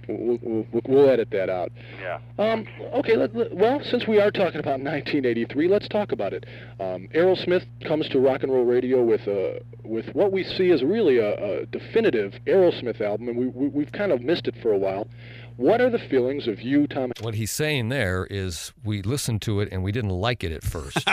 we'll, 0.07 0.37
we'll, 0.71 0.81
we'll 0.87 1.09
edit 1.09 1.29
that 1.31 1.49
out. 1.49 1.71
Yeah. 1.99 2.19
Um, 2.37 2.67
okay, 2.93 3.15
let, 3.15 3.35
let- 3.35 3.55
well, 3.55 3.81
since 3.83 4.05
we 4.07 4.19
are 4.19 4.29
talking 4.29 4.59
about 4.59 4.79
1983, 4.79 5.67
let's 5.67 5.87
talk 5.87 6.11
about 6.11 6.33
it. 6.33 6.45
Um, 6.79 7.07
Aerosmith 7.15 7.65
comes 7.87 8.07
to 8.09 8.19
rock 8.19 8.43
and 8.43 8.51
roll 8.53 8.63
radio 8.65 9.03
with 9.03 9.21
a 9.21 9.59
with 9.83 10.05
what 10.13 10.31
we 10.31 10.43
see 10.43 10.71
as 10.71 10.83
really 10.83 11.17
a, 11.17 11.61
a 11.61 11.65
definitive 11.67 12.33
Aerosmith 12.45 13.01
album, 13.01 13.27
and 13.29 13.37
we, 13.37 13.47
we 13.47 13.67
we've 13.69 13.91
kind 13.91 14.11
of 14.11 14.21
missed 14.21 14.47
it 14.47 14.55
for 14.61 14.71
a 14.71 14.77
while. 14.77 15.07
What 15.57 15.79
are 15.81 15.89
the 15.89 15.99
feelings 15.99 16.47
of 16.47 16.61
you, 16.61 16.87
Tom? 16.87 17.11
What 17.21 17.35
he's 17.35 17.51
saying 17.51 17.89
there 17.89 18.27
is 18.29 18.73
we 18.83 19.01
listened 19.01 19.41
to 19.43 19.61
it 19.61 19.69
and 19.71 19.83
we 19.83 19.91
didn't 19.91 20.09
like 20.09 20.43
it 20.43 20.51
at 20.51 20.63
first. 20.63 21.07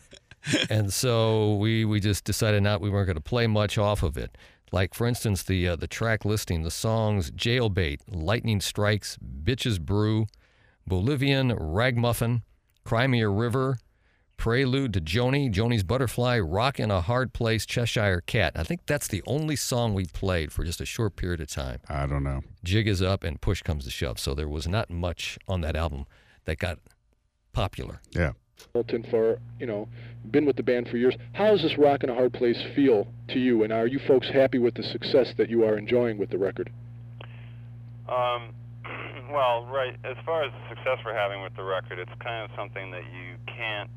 and 0.70 0.92
so 0.92 1.54
we 1.54 1.84
we 1.84 2.00
just 2.00 2.24
decided 2.24 2.62
not 2.62 2.80
we 2.80 2.90
weren't 2.90 3.06
going 3.06 3.16
to 3.16 3.22
play 3.22 3.46
much 3.46 3.78
off 3.78 4.02
of 4.02 4.16
it. 4.16 4.36
Like, 4.70 4.92
for 4.92 5.06
instance, 5.06 5.42
the 5.42 5.68
uh, 5.68 5.76
the 5.76 5.86
track 5.86 6.24
listing, 6.24 6.62
the 6.62 6.70
songs 6.70 7.30
Jailbait, 7.30 8.00
Lightning 8.08 8.60
Strikes, 8.60 9.18
Bitches 9.42 9.80
Brew, 9.80 10.26
Bolivian 10.86 11.54
Ragmuffin, 11.54 12.42
Cry 12.84 13.06
Me 13.06 13.22
a 13.22 13.28
River, 13.28 13.78
Prelude 14.38 14.92
to 14.92 15.00
Joni, 15.00 15.52
Joni's 15.52 15.82
Butterfly, 15.82 16.38
Rock 16.38 16.78
in 16.78 16.92
a 16.92 17.00
Hard 17.00 17.32
Place, 17.32 17.66
Cheshire 17.66 18.22
Cat. 18.24 18.52
I 18.54 18.62
think 18.62 18.86
that's 18.86 19.08
the 19.08 19.20
only 19.26 19.56
song 19.56 19.94
we 19.94 20.06
played 20.06 20.52
for 20.52 20.62
just 20.64 20.80
a 20.80 20.86
short 20.86 21.16
period 21.16 21.40
of 21.40 21.48
time. 21.48 21.80
I 21.88 22.06
don't 22.06 22.22
know. 22.22 22.42
Jig 22.62 22.86
is 22.86 23.02
up 23.02 23.24
and 23.24 23.40
push 23.40 23.62
comes 23.62 23.84
to 23.84 23.90
shove. 23.90 24.20
So 24.20 24.34
there 24.34 24.48
was 24.48 24.68
not 24.68 24.90
much 24.90 25.38
on 25.48 25.60
that 25.62 25.74
album 25.74 26.06
that 26.44 26.58
got 26.58 26.78
popular. 27.52 28.00
Yeah. 28.12 28.32
Hamilton 28.72 29.04
for 29.10 29.38
you 29.58 29.66
know 29.66 29.88
been 30.30 30.44
with 30.44 30.56
the 30.56 30.62
band 30.62 30.88
for 30.88 30.96
years. 30.96 31.16
How 31.32 31.50
does 31.50 31.62
this 31.62 31.76
rock 31.76 32.04
in 32.04 32.10
a 32.10 32.14
hard 32.14 32.32
place 32.32 32.58
feel 32.74 33.08
to 33.28 33.38
you, 33.38 33.64
and 33.64 33.72
are 33.72 33.86
you 33.86 33.98
folks 34.06 34.28
happy 34.28 34.58
with 34.58 34.74
the 34.74 34.82
success 34.82 35.32
that 35.36 35.48
you 35.48 35.64
are 35.64 35.78
enjoying 35.78 36.18
with 36.18 36.30
the 36.30 36.38
record? 36.38 36.70
Um, 38.08 38.54
well, 39.32 39.66
right. 39.66 39.96
As 40.04 40.16
far 40.24 40.44
as 40.44 40.52
the 40.52 40.76
success 40.76 40.98
we're 41.04 41.14
having 41.14 41.42
with 41.42 41.54
the 41.56 41.62
record, 41.62 41.98
it's 41.98 42.10
kind 42.20 42.50
of 42.50 42.56
something 42.56 42.90
that 42.90 43.04
you 43.04 43.36
can't. 43.46 43.90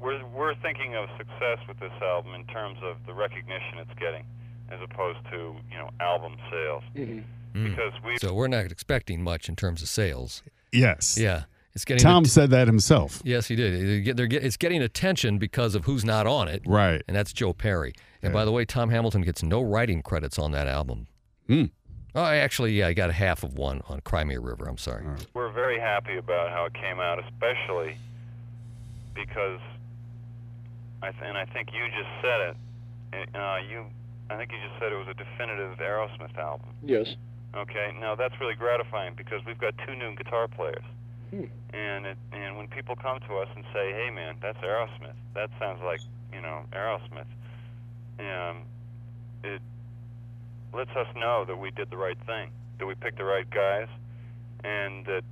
We're 0.00 0.24
we're 0.26 0.54
thinking 0.56 0.94
of 0.96 1.08
success 1.18 1.58
with 1.68 1.78
this 1.80 1.92
album 2.02 2.34
in 2.34 2.44
terms 2.46 2.78
of 2.82 2.96
the 3.06 3.14
recognition 3.14 3.78
it's 3.78 3.98
getting, 3.98 4.24
as 4.70 4.78
opposed 4.82 5.18
to 5.30 5.54
you 5.70 5.78
know 5.78 5.90
album 6.00 6.36
sales, 6.50 6.82
Mm-hmm. 6.96 7.64
because 7.70 7.92
we 8.04 8.16
So 8.18 8.32
we're 8.34 8.48
not 8.48 8.66
expecting 8.66 9.22
much 9.22 9.48
in 9.48 9.56
terms 9.56 9.82
of 9.82 9.88
sales. 9.88 10.42
Yes. 10.72 11.18
Yeah, 11.18 11.44
it's 11.74 11.84
getting. 11.84 12.02
Tom 12.02 12.24
said 12.24 12.50
that 12.50 12.66
himself. 12.68 13.20
yes, 13.24 13.48
he 13.48 13.56
did. 13.56 13.88
They 13.88 14.00
get- 14.02 14.16
they're 14.16 14.26
get- 14.28 14.44
it's 14.44 14.56
getting 14.56 14.82
attention 14.82 15.38
because 15.38 15.74
of 15.74 15.84
who's 15.86 16.04
not 16.04 16.26
on 16.26 16.46
it, 16.48 16.62
Right. 16.66 17.02
and 17.08 17.16
that's 17.16 17.32
Joe 17.32 17.52
Perry. 17.52 17.92
And 18.22 18.32
by 18.32 18.44
the 18.44 18.52
way, 18.52 18.64
Tom 18.66 18.90
Hamilton 18.90 19.22
gets 19.22 19.42
no 19.42 19.62
writing 19.62 20.02
credits 20.02 20.38
on 20.38 20.52
that 20.52 20.66
album. 20.68 21.06
Hmm. 21.48 21.64
Oh, 22.14 22.24
actually, 22.24 22.72
yeah, 22.72 22.88
I 22.88 22.92
got 22.92 23.08
a 23.08 23.12
half 23.14 23.42
of 23.44 23.54
one 23.54 23.82
on 23.88 24.00
Cry 24.00 24.24
Me 24.24 24.34
a 24.34 24.40
River. 24.40 24.66
I'm 24.68 24.78
sorry. 24.78 25.04
we're 25.32 25.50
very 25.52 25.78
happy 25.80 26.16
about 26.18 26.50
how 26.50 26.64
it 26.66 26.74
came 26.74 27.00
out, 27.00 27.18
especially 27.24 27.96
because 29.14 29.60
I 31.02 31.10
th- 31.12 31.22
and 31.24 31.36
I 31.38 31.44
think 31.46 31.70
you 31.72 31.86
just 31.88 32.10
said 32.22 32.40
it. 32.52 32.56
Uh, 33.34 33.56
you, 33.68 33.84
I 34.28 34.36
think 34.36 34.52
you 34.52 34.58
just 34.66 34.78
said 34.80 34.92
it 34.92 34.96
was 34.96 35.08
a 35.08 35.14
definitive 35.14 35.78
Aerosmith 35.78 36.36
album. 36.38 36.68
Yes. 36.82 37.16
Okay, 37.56 37.92
now 37.98 38.14
that's 38.14 38.38
really 38.40 38.54
gratifying 38.54 39.14
because 39.16 39.40
we've 39.46 39.58
got 39.58 39.74
two 39.86 39.96
new 39.96 40.14
guitar 40.14 40.46
players, 40.46 40.84
Hmm. 41.30 41.44
and 41.74 42.06
it, 42.06 42.18
and 42.32 42.56
when 42.56 42.68
people 42.68 42.94
come 42.94 43.18
to 43.26 43.38
us 43.38 43.48
and 43.56 43.64
say, 43.72 43.92
"Hey, 43.92 44.10
man, 44.10 44.36
that's 44.40 44.58
Aerosmith. 44.58 45.16
That 45.34 45.50
sounds 45.58 45.80
like 45.82 46.00
you 46.32 46.40
know 46.40 46.62
Aerosmith," 46.72 47.26
um, 48.20 48.62
it 49.42 49.60
lets 50.72 50.90
us 50.94 51.08
know 51.16 51.44
that 51.44 51.56
we 51.56 51.72
did 51.72 51.90
the 51.90 51.96
right 51.96 52.18
thing, 52.26 52.50
that 52.78 52.86
we 52.86 52.94
picked 52.94 53.18
the 53.18 53.24
right 53.24 53.48
guys, 53.50 53.88
and 54.62 55.04
that 55.06 55.24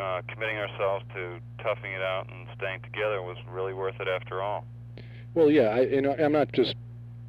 uh, 0.00 0.22
committing 0.26 0.56
ourselves 0.58 1.04
to 1.14 1.38
toughing 1.62 1.92
it 1.92 2.02
out 2.02 2.26
and 2.28 2.48
staying 2.56 2.80
together 2.80 3.22
was 3.22 3.36
really 3.48 3.72
worth 3.74 4.00
it 4.00 4.08
after 4.08 4.42
all. 4.42 4.64
Well, 5.34 5.50
yeah, 5.50 5.68
I, 5.68 5.80
you 5.82 6.02
know, 6.02 6.14
I'm 6.18 6.32
not 6.32 6.52
just 6.52 6.74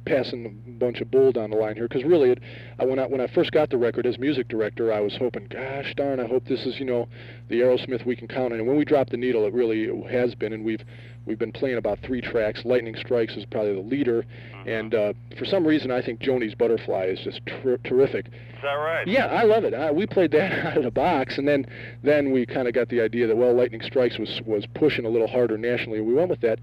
passing 0.04 0.44
a 0.44 0.70
bunch 0.70 1.00
of 1.00 1.10
bull 1.10 1.32
down 1.32 1.50
the 1.50 1.56
line 1.56 1.74
here 1.74 1.88
because 1.88 2.04
really, 2.04 2.30
it, 2.30 2.38
I, 2.78 2.84
when 2.84 2.98
I 2.98 3.06
when 3.06 3.20
I 3.20 3.26
first 3.28 3.52
got 3.52 3.70
the 3.70 3.78
record 3.78 4.06
as 4.06 4.18
music 4.18 4.48
director, 4.48 4.92
I 4.92 5.00
was 5.00 5.16
hoping, 5.16 5.46
gosh 5.46 5.94
darn, 5.96 6.20
I 6.20 6.26
hope 6.26 6.44
this 6.46 6.66
is 6.66 6.78
you 6.78 6.84
know 6.84 7.08
the 7.48 7.60
Aerosmith 7.60 8.04
we 8.04 8.16
can 8.16 8.28
count 8.28 8.52
on. 8.52 8.58
And 8.58 8.68
when 8.68 8.76
we 8.76 8.84
dropped 8.84 9.10
the 9.10 9.16
needle, 9.16 9.46
it 9.46 9.54
really 9.54 9.88
has 10.10 10.34
been, 10.34 10.52
and 10.52 10.64
we've 10.64 10.82
we've 11.26 11.38
been 11.38 11.52
playing 11.52 11.78
about 11.78 11.98
three 12.00 12.20
tracks. 12.20 12.64
Lightning 12.64 12.94
Strikes 12.96 13.34
is 13.34 13.44
probably 13.46 13.74
the 13.74 13.80
leader, 13.80 14.24
and 14.66 14.94
uh, 14.94 15.12
for 15.38 15.44
some 15.44 15.66
reason, 15.66 15.90
I 15.90 16.02
think 16.02 16.20
Joni's 16.20 16.54
Butterfly 16.54 17.06
is 17.06 17.20
just 17.20 17.40
ter- 17.46 17.78
terrific. 17.78 18.26
Is 18.26 18.62
that 18.62 18.74
right? 18.74 19.06
Yeah, 19.06 19.26
I 19.26 19.44
love 19.44 19.64
it. 19.64 19.74
I, 19.74 19.90
we 19.90 20.06
played 20.06 20.32
that 20.32 20.52
out 20.66 20.76
of 20.76 20.84
the 20.84 20.90
box, 20.90 21.38
and 21.38 21.48
then 21.48 21.66
then 22.02 22.30
we 22.30 22.44
kind 22.46 22.68
of 22.68 22.74
got 22.74 22.88
the 22.88 23.00
idea 23.00 23.26
that 23.26 23.36
well, 23.36 23.54
Lightning 23.54 23.82
Strikes 23.82 24.18
was 24.18 24.40
was 24.44 24.66
pushing 24.74 25.06
a 25.06 25.08
little 25.08 25.28
harder 25.28 25.56
nationally, 25.56 26.00
we 26.00 26.14
went 26.14 26.28
with 26.28 26.40
that. 26.42 26.58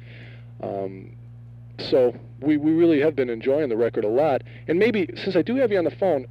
Um, 0.62 1.14
so 1.90 2.14
we 2.40 2.58
we 2.58 2.72
really 2.72 3.00
have 3.02 3.16
been 3.16 3.30
enjoying 3.30 3.70
the 3.70 3.78
record 3.78 4.04
a 4.04 4.10
lot. 4.10 4.42
And 4.68 4.78
maybe 4.80 5.10
since 5.16 5.36
I 5.36 5.42
do 5.42 5.56
have 5.58 5.72
you 5.72 5.78
on 5.78 5.84
the 5.86 5.92
phone, 5.92 6.26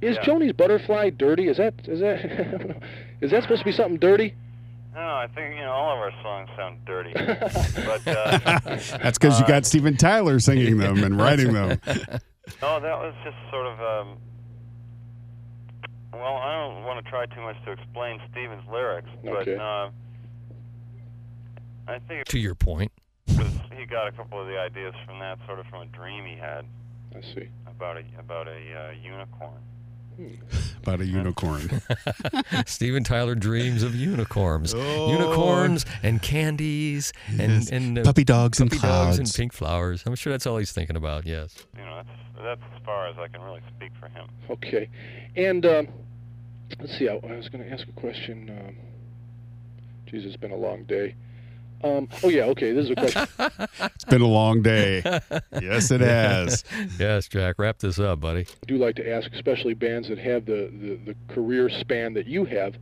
is 0.00 0.16
Yeah. 0.16 0.22
Joni's 0.24 0.52
Butterfly 0.52 1.10
dirty? 1.10 1.48
Is 1.48 1.56
that 1.58 1.74
is 1.84 2.00
that 2.00 2.24
is 3.20 3.30
that 3.30 3.42
supposed 3.42 3.60
to 3.60 3.64
be 3.64 3.72
something 3.72 3.98
dirty? 3.98 4.34
No, 4.94 5.00
I 5.02 5.26
think 5.34 5.54
you 5.56 5.60
know 5.62 5.72
all 5.72 5.92
of 5.92 5.98
our 5.98 6.22
songs 6.22 6.48
sound 6.56 6.78
dirty, 6.86 7.12
but 7.14 8.06
uh, 8.08 8.38
That's 9.02 9.18
because 9.18 9.38
you 9.38 9.44
Uh, 9.44 9.48
got 9.48 9.66
Steven 9.66 9.96
Tyler 9.96 10.40
singing 10.40 10.78
them 10.78 11.04
and 11.04 11.18
writing 11.18 11.52
them. 11.52 11.78
No, 12.62 12.80
that 12.80 12.98
was 12.98 13.14
just 13.24 13.36
sort 13.50 13.66
of. 13.66 13.78
Um, 13.80 14.16
well, 16.14 16.36
I 16.36 16.54
don't 16.66 16.84
want 16.84 17.04
to 17.04 17.10
try 17.10 17.26
too 17.26 17.42
much 17.42 17.56
to 17.66 17.72
explain 17.72 18.20
Steven's 18.30 18.62
lyrics, 18.72 19.08
Okay. 19.26 19.54
but 19.56 19.60
uh, 19.60 19.90
I 21.88 21.98
think 22.08 22.24
To 22.28 22.38
your 22.38 22.54
point, 22.54 22.90
it 22.90 22.94
was, 22.94 23.05
he 23.78 23.84
got 23.86 24.08
a 24.08 24.12
couple 24.12 24.40
of 24.40 24.46
the 24.46 24.58
ideas 24.58 24.94
from 25.06 25.18
that, 25.20 25.38
sort 25.46 25.58
of 25.58 25.66
from 25.66 25.82
a 25.82 25.86
dream 25.86 26.24
he 26.24 26.36
had 26.36 26.64
I 27.14 27.20
see. 27.20 27.48
about 27.66 27.96
a 27.96 28.02
about 28.18 28.48
a 28.48 28.52
uh, 28.52 28.90
unicorn. 29.02 29.60
About 30.82 31.00
a 31.02 31.04
unicorn. 31.06 31.82
Steven 32.66 33.04
Tyler 33.04 33.34
dreams 33.34 33.82
of 33.82 33.94
unicorns, 33.94 34.72
Oh. 34.74 35.10
unicorns 35.12 35.84
and 36.02 36.22
candies 36.22 37.12
and 37.28 37.38
Yes. 37.52 37.68
and 37.70 37.98
uh, 37.98 38.02
Puppy 38.02 38.24
dogs 38.24 38.58
and 38.60 38.70
puppy 38.70 38.80
dogs 38.80 39.18
and 39.18 39.30
pink 39.30 39.52
flowers. 39.52 40.02
I'm 40.06 40.14
sure 40.14 40.32
that's 40.32 40.46
all 40.46 40.56
he's 40.56 40.72
thinking 40.72 40.96
about. 40.96 41.26
Yes. 41.26 41.66
You 41.76 41.84
know, 41.84 41.96
that's 41.96 42.08
that's 42.42 42.62
as 42.74 42.82
far 42.86 43.08
as 43.08 43.16
I 43.18 43.28
can 43.28 43.42
really 43.42 43.60
speak 43.76 43.90
for 44.00 44.08
him. 44.08 44.26
Okay, 44.48 44.88
and 45.36 45.66
um, 45.66 45.88
let's 46.80 46.96
see. 46.98 47.08
I, 47.08 47.14
I 47.16 47.36
was 47.36 47.48
going 47.50 47.62
to 47.64 47.70
ask 47.70 47.86
a 47.86 47.92
question. 47.92 48.48
Um, 48.48 48.76
geez, 50.06 50.24
it's 50.24 50.36
been 50.36 50.52
a 50.52 50.56
long 50.56 50.84
day. 50.84 51.14
Um, 51.86 52.08
oh 52.22 52.28
yeah, 52.28 52.44
okay. 52.44 52.72
This 52.72 52.86
is 52.86 52.90
a 52.90 52.94
question. 52.94 53.26
It's 53.94 54.04
been 54.04 54.22
a 54.22 54.26
long 54.26 54.62
day. 54.62 55.02
Yes, 55.60 55.90
it 55.90 56.00
has. 56.00 56.64
Yes, 56.98 57.28
Jack. 57.28 57.56
Wrap 57.58 57.78
this 57.78 57.98
up, 57.98 58.20
buddy. 58.20 58.40
I 58.40 58.66
do 58.66 58.76
like 58.78 58.96
to 58.96 59.10
ask, 59.10 59.30
especially 59.32 59.74
bands 59.74 60.08
that 60.08 60.18
have 60.18 60.46
the, 60.46 60.70
the, 60.72 61.12
the 61.12 61.34
career 61.34 61.68
span 61.68 62.14
that 62.14 62.26
you 62.26 62.44
have. 62.44 62.76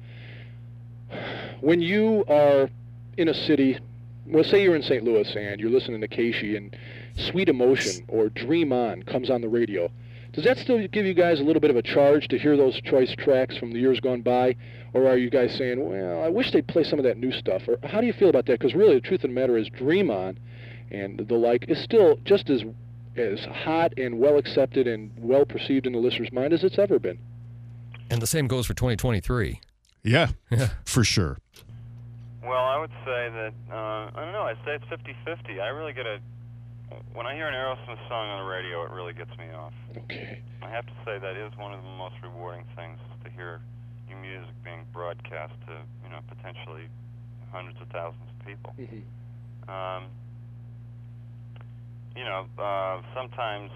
When 1.61 1.81
you 1.81 2.25
are 2.29 2.69
in 3.17 3.29
a 3.29 3.35
city, 3.35 3.79
well, 4.27 4.45
say 4.45 4.62
you're 4.62 4.77
in 4.77 4.83
St. 4.83 5.05
Louis 5.05 5.29
and 5.37 5.61
you're 5.61 5.71
listening 5.71 6.01
to 6.01 6.09
KSHE 6.09 6.57
and 6.57 6.77
Sweet 7.17 7.49
Emotion 7.49 8.05
or 8.09 8.29
Dream 8.29 8.73
On 8.73 9.03
comes 9.03 9.31
on 9.31 9.40
the 9.40 9.49
radio, 9.49 9.90
does 10.35 10.44
that 10.44 10.59
still 10.59 10.87
give 10.88 11.07
you 11.07 11.14
guys 11.14 11.40
a 11.40 11.42
little 11.44 11.61
bit 11.61 11.70
of 11.70 11.77
a 11.77 11.83
charge 11.83 12.29
to 12.29 12.38
hear 12.38 12.57
those 12.57 12.81
choice 12.83 13.14
tracks 13.18 13.57
from 13.57 13.73
the 13.73 13.79
years 13.79 14.01
gone 14.01 14.20
by? 14.23 14.57
Or 14.92 15.09
are 15.09 15.16
you 15.16 15.31
guys 15.31 15.55
saying, 15.57 15.88
well, 15.88 16.23
I 16.23 16.29
wish 16.29 16.53
they'd 16.53 16.66
play 16.66 16.85
some 16.85 16.99
of 16.99 17.05
that 17.05 17.18
new 17.18 17.33
stuff? 17.33 17.62
Or 17.68 17.79
how 17.87 18.01
do 18.01 18.07
you 18.07 18.12
feel 18.12 18.29
about 18.31 18.47
that? 18.47 18.59
Because 18.59 18.75
really, 18.75 18.94
the 18.94 19.01
truth 19.01 19.25
of 19.25 19.31
the 19.31 19.35
matter 19.35 19.57
is, 19.57 19.68
Dream 19.68 20.11
On 20.11 20.38
and 20.90 21.18
the 21.18 21.35
like 21.35 21.66
is 21.68 21.83
still 21.83 22.16
just 22.25 22.51
as 22.51 22.62
as 23.16 23.40
hot 23.44 23.97
and 23.97 24.18
well 24.18 24.38
accepted 24.38 24.88
and 24.88 25.11
well 25.16 25.44
perceived 25.44 25.87
in 25.87 25.92
the 25.92 25.99
listener's 26.01 26.33
mind 26.33 26.53
as 26.53 26.64
it's 26.64 26.79
ever 26.81 26.99
been. 26.99 27.18
And 28.11 28.20
the 28.20 28.27
same 28.27 28.49
goes 28.49 28.66
for 28.66 28.75
2023. 28.75 29.61
Yeah, 30.03 30.29
Yeah. 30.51 30.70
for 30.85 31.05
sure. 31.05 31.38
Well, 32.42 32.53
I 32.64 32.79
would 32.79 32.90
say 33.07 33.31
that 33.31 33.53
uh, 33.73 34.11
I 34.14 34.25
don't 34.25 34.33
know. 34.33 34.42
I'd 34.42 34.59
say 34.64 34.75
it's 34.75 34.85
50-50. 34.87 35.61
I 35.61 35.68
really 35.68 35.92
get 35.92 36.07
a 36.07 36.18
when 37.13 37.27
I 37.27 37.35
hear 37.35 37.47
an 37.49 37.55
Aerosmith 37.55 38.01
song 38.09 38.29
on 38.29 38.45
the 38.45 38.51
radio, 38.51 38.85
it 38.85 38.91
really 38.91 39.13
gets 39.13 39.31
me 39.39 39.51
off. 39.55 39.73
Okay. 39.97 40.43
I 40.63 40.71
have 40.71 40.87
to 40.87 40.93
say 41.05 41.19
that 41.19 41.37
is 41.37 41.53
one 41.57 41.73
of 41.73 41.83
the 41.83 41.95
most 41.99 42.15
rewarding 42.23 42.65
things 42.77 42.99
to 43.25 43.31
hear 43.31 43.61
your 44.09 44.19
music 44.19 44.53
being 44.65 44.85
broadcast 44.93 45.53
to 45.67 45.73
you 46.05 46.11
know 46.11 46.21
potentially 46.29 46.89
hundreds 47.53 47.81
of 47.81 47.89
thousands 47.89 48.29
of 48.29 48.47
people. 48.47 48.75
hmm 48.77 49.71
Um, 49.71 50.05
you 52.17 52.25
know, 52.25 52.47
uh, 52.59 53.03
sometimes 53.15 53.71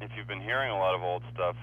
if 0.00 0.10
you've 0.16 0.26
been 0.26 0.40
hearing 0.40 0.70
a 0.70 0.78
lot 0.78 0.94
of 0.94 1.02
old 1.02 1.22
stuff, 1.32 1.56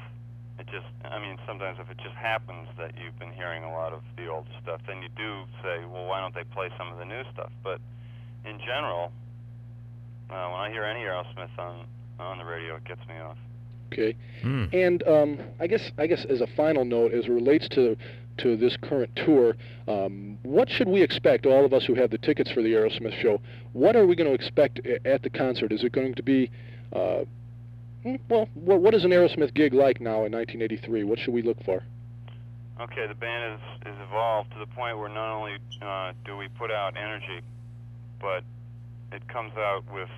it 0.60 0.68
just, 0.68 0.88
I 1.04 1.20
mean, 1.20 1.38
sometimes 1.48 1.80
if 1.80 1.90
it 1.90 1.98
just 1.98 2.16
happens 2.16 2.68
that 2.78 2.94
you've 2.96 3.18
been 3.18 3.34
hearing 3.34 3.64
a 3.64 3.72
lot 3.72 3.94
of 3.94 4.02
the 4.16 4.28
old 4.28 4.48
stuff, 4.62 4.80
then 4.88 5.02
you 5.02 5.10
do 5.18 5.44
say, 5.64 5.84
well, 5.86 6.06
why 6.06 6.22
don't 6.22 6.36
they 6.36 6.44
play 6.44 6.70
some 6.78 6.92
of 6.92 6.98
the 6.98 7.06
new 7.06 7.24
stuff? 7.34 7.52
But 7.64 7.82
in 8.46 8.60
general, 8.60 9.12
uh, 10.32 10.50
when 10.50 10.62
I 10.62 10.70
hear 10.72 10.84
any 10.84 11.02
Aerosmith 11.02 11.58
on 11.58 11.86
on 12.20 12.38
the 12.38 12.46
radio, 12.46 12.76
it 12.76 12.86
gets 12.86 13.02
me 13.08 13.15
off. 13.17 13.38
Okay. 13.91 14.15
Hmm. 14.41 14.65
And 14.72 15.08
um, 15.08 15.39
I 15.60 15.67
guess 15.67 15.91
I 15.98 16.08
guess 16.08 16.26
as 16.30 16.41
a 16.41 16.48
final 16.56 16.86
note, 16.86 17.13
as 17.13 17.26
it 17.26 17.32
relates 17.32 17.67
to 17.70 17.98
to 18.38 18.56
this 18.56 18.78
current 18.82 19.12
tour, 19.15 19.56
um, 19.88 20.38
what 20.44 20.70
should 20.70 20.88
we 20.88 21.02
expect? 21.02 21.46
All 21.46 21.65
of 21.65 21.74
us 21.74 21.86
who 21.86 21.96
have 21.96 22.12
the 22.12 22.17
tickets 22.17 22.50
for 22.52 22.62
the 22.62 22.74
Aerosmith 22.74 23.20
show, 23.22 23.41
what 23.74 23.96
are 23.96 24.08
we 24.08 24.15
going 24.15 24.30
to 24.30 24.34
expect 24.34 24.80
at 25.06 25.22
the 25.22 25.30
concert? 25.30 25.72
Is 25.72 25.84
it 25.84 25.91
going 25.91 26.15
to 26.15 26.24
be 26.24 26.50
uh, 26.94 27.24
hmm, 28.04 28.15
well, 28.30 28.48
what, 28.54 28.82
what 28.82 28.94
is 28.94 29.04
an 29.04 29.12
Aerosmith 29.12 29.54
gig 29.54 29.74
like 29.74 30.00
now 30.00 30.26
in 30.26 30.32
1983? 30.32 31.04
What 31.04 31.20
should 31.20 31.34
we 31.34 31.41
look 31.41 31.62
for? 31.63 31.84
Okay, 32.80 33.06
the 33.08 33.15
band 33.15 33.54
is, 33.54 33.94
is 33.94 34.00
evolved 34.08 34.52
to 34.54 34.60
the 34.60 34.65
point 34.65 34.98
where 34.98 35.10
not 35.10 35.38
only 35.38 35.58
uh, 35.82 36.13
do 36.26 36.36
we 36.36 36.48
put 36.48 36.72
out 36.72 36.96
energy, 36.98 37.41
but 38.20 38.44
it 39.12 39.28
comes 39.28 39.54
out 39.58 39.84
with 39.93 40.10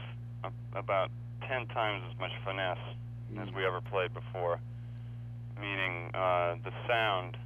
a, 0.43 0.77
about 0.77 1.09
ten 1.47 1.67
times 1.67 2.03
as 2.11 2.19
much 2.19 2.31
finesse 2.45 2.77
as 3.39 3.53
we 3.53 3.65
ever 3.65 3.81
played 3.81 4.13
before. 4.13 4.59
Meaning 5.59 6.09
uh, 6.13 6.55
the 6.63 6.71
sound, 6.87 7.37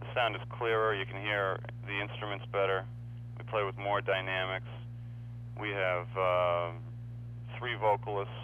the 0.00 0.06
sound 0.14 0.36
is 0.36 0.42
clearer. 0.50 0.94
You 0.94 1.06
can 1.06 1.20
hear 1.20 1.60
the 1.86 2.00
instruments 2.00 2.44
better. 2.52 2.84
We 3.38 3.44
play 3.44 3.64
with 3.64 3.76
more 3.76 4.00
dynamics. 4.00 4.66
We 5.60 5.70
have 5.70 6.06
uh, 6.16 6.70
three 7.58 7.76
vocalists. 7.76 8.34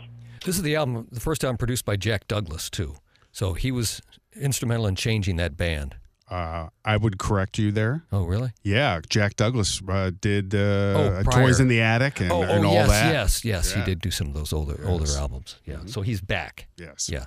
This 0.44 0.56
is 0.56 0.62
the 0.62 0.76
album, 0.76 1.08
the 1.10 1.20
first 1.20 1.44
album 1.44 1.58
produced 1.58 1.84
by 1.84 1.96
Jack 1.96 2.26
Douglas 2.28 2.70
too. 2.70 2.96
So 3.32 3.52
he 3.54 3.70
was 3.70 4.00
instrumental 4.34 4.86
in 4.86 4.96
changing 4.96 5.36
that 5.36 5.56
band. 5.56 5.96
Uh, 6.30 6.68
I 6.84 6.96
would 6.96 7.18
correct 7.18 7.58
you 7.58 7.72
there. 7.72 8.04
Oh, 8.12 8.22
really? 8.24 8.52
Yeah, 8.62 9.00
Jack 9.08 9.34
Douglas 9.34 9.82
uh, 9.88 10.12
did 10.20 10.54
uh, 10.54 10.58
Oh, 10.58 11.20
prior. 11.24 11.46
Toys 11.46 11.58
in 11.58 11.66
the 11.66 11.80
Attic 11.80 12.20
and, 12.20 12.30
oh, 12.30 12.42
and 12.42 12.64
oh 12.64 12.68
all 12.68 12.74
yes, 12.74 12.88
that. 12.88 13.12
yes, 13.12 13.44
yes. 13.44 13.72
He 13.72 13.82
did 13.82 14.00
do 14.00 14.12
some 14.12 14.28
of 14.28 14.34
those 14.34 14.52
older 14.52 14.80
older 14.86 15.06
albums. 15.18 15.56
Yeah. 15.64 15.78
So 15.86 16.02
he's 16.02 16.20
back. 16.20 16.68
Yes. 16.76 17.08
Yeah. 17.12 17.26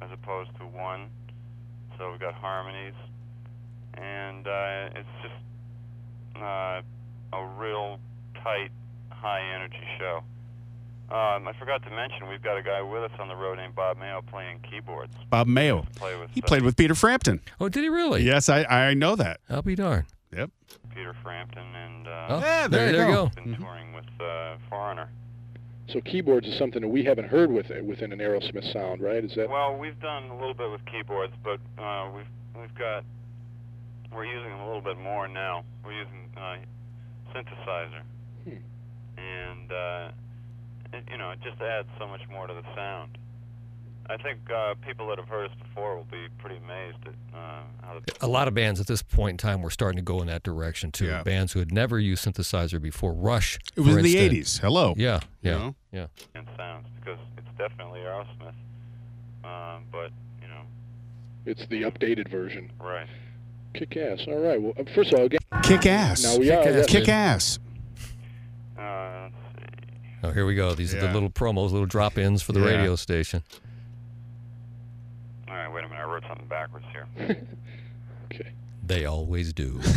as 0.00 0.10
opposed 0.12 0.54
to 0.58 0.66
one. 0.66 1.10
So 1.98 2.10
we've 2.12 2.20
got 2.20 2.34
harmonies, 2.34 2.94
and 3.94 4.46
uh, 4.46 4.88
it's 5.00 5.08
just 5.22 6.40
uh, 6.42 6.82
a 7.32 7.46
real 7.58 7.98
tight, 8.42 8.70
high 9.10 9.42
energy 9.54 9.82
show. 9.98 10.22
Um, 11.10 11.46
I 11.46 11.52
forgot 11.58 11.82
to 11.84 11.90
mention 11.90 12.28
we've 12.28 12.42
got 12.42 12.56
a 12.56 12.62
guy 12.62 12.80
with 12.82 13.02
us 13.04 13.10
on 13.20 13.28
the 13.28 13.36
road 13.36 13.58
named 13.58 13.74
Bob 13.74 13.98
Mayo 13.98 14.22
playing 14.22 14.60
keyboards. 14.68 15.12
Bob 15.28 15.46
Mayo. 15.46 15.86
Play 15.96 16.16
with 16.18 16.30
He 16.30 16.40
uh, 16.42 16.46
played 16.46 16.62
with 16.62 16.76
Peter 16.76 16.94
Frampton. 16.94 17.40
Oh, 17.60 17.68
did 17.68 17.82
he 17.82 17.88
really? 17.90 18.22
Yes, 18.22 18.48
I, 18.48 18.64
I 18.64 18.94
know 18.94 19.14
that. 19.16 19.40
I'll 19.50 19.62
be 19.62 19.74
darned. 19.74 20.06
Yep. 20.34 20.50
Peter 20.94 21.14
Frampton, 21.22 21.62
and 21.74 22.08
uh, 22.08 22.26
Oh, 22.30 22.38
Yeah, 22.40 22.68
there 22.68 22.86
you 22.86 22.92
there 22.96 23.08
you 23.08 23.14
go. 23.14 23.26
go. 23.26 23.42
been 23.42 23.56
touring 23.56 23.92
with 23.92 24.06
uh, 24.20 24.56
Foreigner. 24.70 25.10
So 25.88 26.00
keyboards 26.00 26.46
is 26.48 26.56
something 26.58 26.80
that 26.80 26.88
we 26.88 27.04
haven't 27.04 27.28
heard 27.28 27.50
with 27.52 27.66
within 27.84 28.10
an 28.12 28.18
Aerosmith 28.20 28.72
sound, 28.72 29.02
right? 29.02 29.22
Is 29.22 29.34
that 29.36 29.50
Well, 29.50 29.76
we've 29.76 30.00
done 30.00 30.24
a 30.30 30.34
little 30.34 30.54
bit 30.54 30.70
with 30.70 30.80
keyboards, 30.86 31.34
but 31.44 31.60
uh, 31.80 32.10
we've 32.16 32.26
we've 32.58 32.74
got 32.74 33.04
we're 34.10 34.24
using 34.24 34.48
them 34.48 34.60
a 34.60 34.66
little 34.66 34.80
bit 34.80 34.96
more 34.96 35.28
now. 35.28 35.64
We're 35.84 35.92
using 35.92 36.30
uh, 36.36 36.56
synthesizer, 37.34 38.00
Hmm. 38.44 38.56
and 39.18 39.72
uh, 39.72 40.10
it, 40.94 41.04
you 41.10 41.18
know 41.18 41.30
it 41.30 41.40
just 41.42 41.60
adds 41.60 41.88
so 41.98 42.06
much 42.06 42.22
more 42.30 42.46
to 42.46 42.54
the 42.54 42.62
sound. 42.74 43.18
I 44.06 44.18
think 44.18 44.38
uh, 44.54 44.74
people 44.86 45.08
that 45.08 45.18
have 45.18 45.28
heard 45.28 45.50
us 45.50 45.56
before 45.62 45.96
will 45.96 46.04
be 46.04 46.26
pretty 46.38 46.56
amazed 46.58 46.98
at 47.06 47.14
uh, 47.34 47.62
how 47.82 48.00
the 48.04 48.14
A 48.20 48.28
lot 48.28 48.48
of 48.48 48.54
bands 48.54 48.78
at 48.78 48.86
this 48.86 49.00
point 49.02 49.30
in 49.30 49.36
time 49.38 49.62
were 49.62 49.70
starting 49.70 49.96
to 49.96 50.02
go 50.02 50.20
in 50.20 50.26
that 50.26 50.42
direction 50.42 50.92
too. 50.92 51.06
Yeah. 51.06 51.22
Bands 51.22 51.52
who 51.54 51.58
had 51.60 51.72
never 51.72 51.98
used 51.98 52.22
synthesizer 52.22 52.80
before. 52.82 53.14
Rush. 53.14 53.58
It 53.74 53.80
was 53.80 53.92
for 53.94 53.98
in 54.00 54.04
the 54.04 54.14
80s. 54.16 54.58
Hello. 54.60 54.92
Yeah, 54.98 55.20
You 55.40 55.50
yeah, 55.50 55.56
know? 55.58 55.74
yeah. 55.90 56.06
band 56.34 56.48
sounds 56.58 56.86
because 57.00 57.18
it's 57.38 57.48
definitely 57.56 58.00
Aerosmith, 58.00 58.52
uh, 59.42 59.78
but 59.90 60.10
you 60.42 60.48
know, 60.48 60.62
it's 61.46 61.66
the 61.70 61.82
updated 61.84 62.30
version? 62.30 62.70
right. 62.80 63.06
Kick 63.72 63.96
ass. 63.96 64.20
All 64.28 64.38
right. 64.38 64.60
Well, 64.60 64.74
uh, 64.78 64.84
first 64.94 65.12
of 65.14 65.18
all, 65.18 65.24
again, 65.24 65.40
Kick 65.62 65.86
ass. 65.86 66.22
now 66.22 66.36
we 66.38 66.44
Kick 66.48 66.58
are. 66.66 66.68
ass. 66.80 66.86
Kick 66.86 67.08
ass. 67.08 67.58
Let's 70.24 70.34
see. 70.34 70.40
Oh, 70.40 70.42
here 70.42 70.46
we 70.46 70.54
go. 70.54 70.74
These 70.74 70.94
are 70.94 71.00
the 71.00 71.12
little 71.12 71.30
promos, 71.30 71.70
little 71.72 71.86
drop-ins 71.86 72.42
for 72.42 72.52
the 72.52 72.60
Yeah. 72.60 72.66
radio 72.66 72.96
station. 72.96 73.42
All 75.48 75.54
right, 75.54 75.68
wait 75.72 75.84
a 75.84 75.88
minute. 75.88 76.02
I 76.02 76.04
wrote 76.10 76.24
something 76.28 76.46
backwards 76.48 76.86
here. 76.92 77.06
Okay. 78.32 78.50
They 78.84 79.04
always 79.04 79.52
do. 79.52 79.80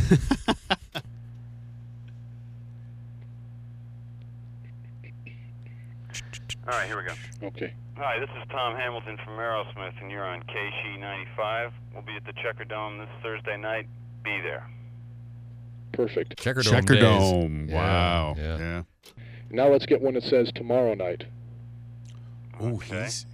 All 6.67 6.73
right, 6.73 6.87
here 6.87 6.97
we 6.97 7.03
go. 7.03 7.13
Okay. 7.47 7.73
Hi, 7.97 8.19
this 8.19 8.29
is 8.41 8.43
Tom 8.51 8.75
Hamilton 8.75 9.17
from 9.23 9.33
Aerosmith, 9.37 9.99
and 10.01 10.11
you're 10.11 10.25
on 10.25 10.41
KSHE 10.43 10.99
95. 10.99 11.71
We'll 11.93 12.01
be 12.03 12.15
at 12.15 12.25
the 12.25 12.33
Checker 12.43 12.65
Dome 12.65 12.97
this 12.99 13.07
Thursday 13.23 13.57
night. 13.57 13.87
Be 14.23 14.39
there. 14.43 14.69
Perfect. 15.93 16.37
Checker 16.39 16.61
Dome. 16.61 16.73
Checker 16.73 16.93
days. 16.95 17.01
Dome. 17.03 17.67
Yeah, 17.69 17.75
Wow. 17.75 18.35
Yeah. 18.37 18.57
Yeah. 18.57 18.81
Now 19.49 19.69
let's 19.69 19.85
get 19.85 20.01
one 20.01 20.15
that 20.15 20.23
says 20.23 20.51
tomorrow 20.53 20.93
night. 20.93 21.25
Oh, 22.59 22.75
Okay. 22.75 23.03
he's. 23.03 23.25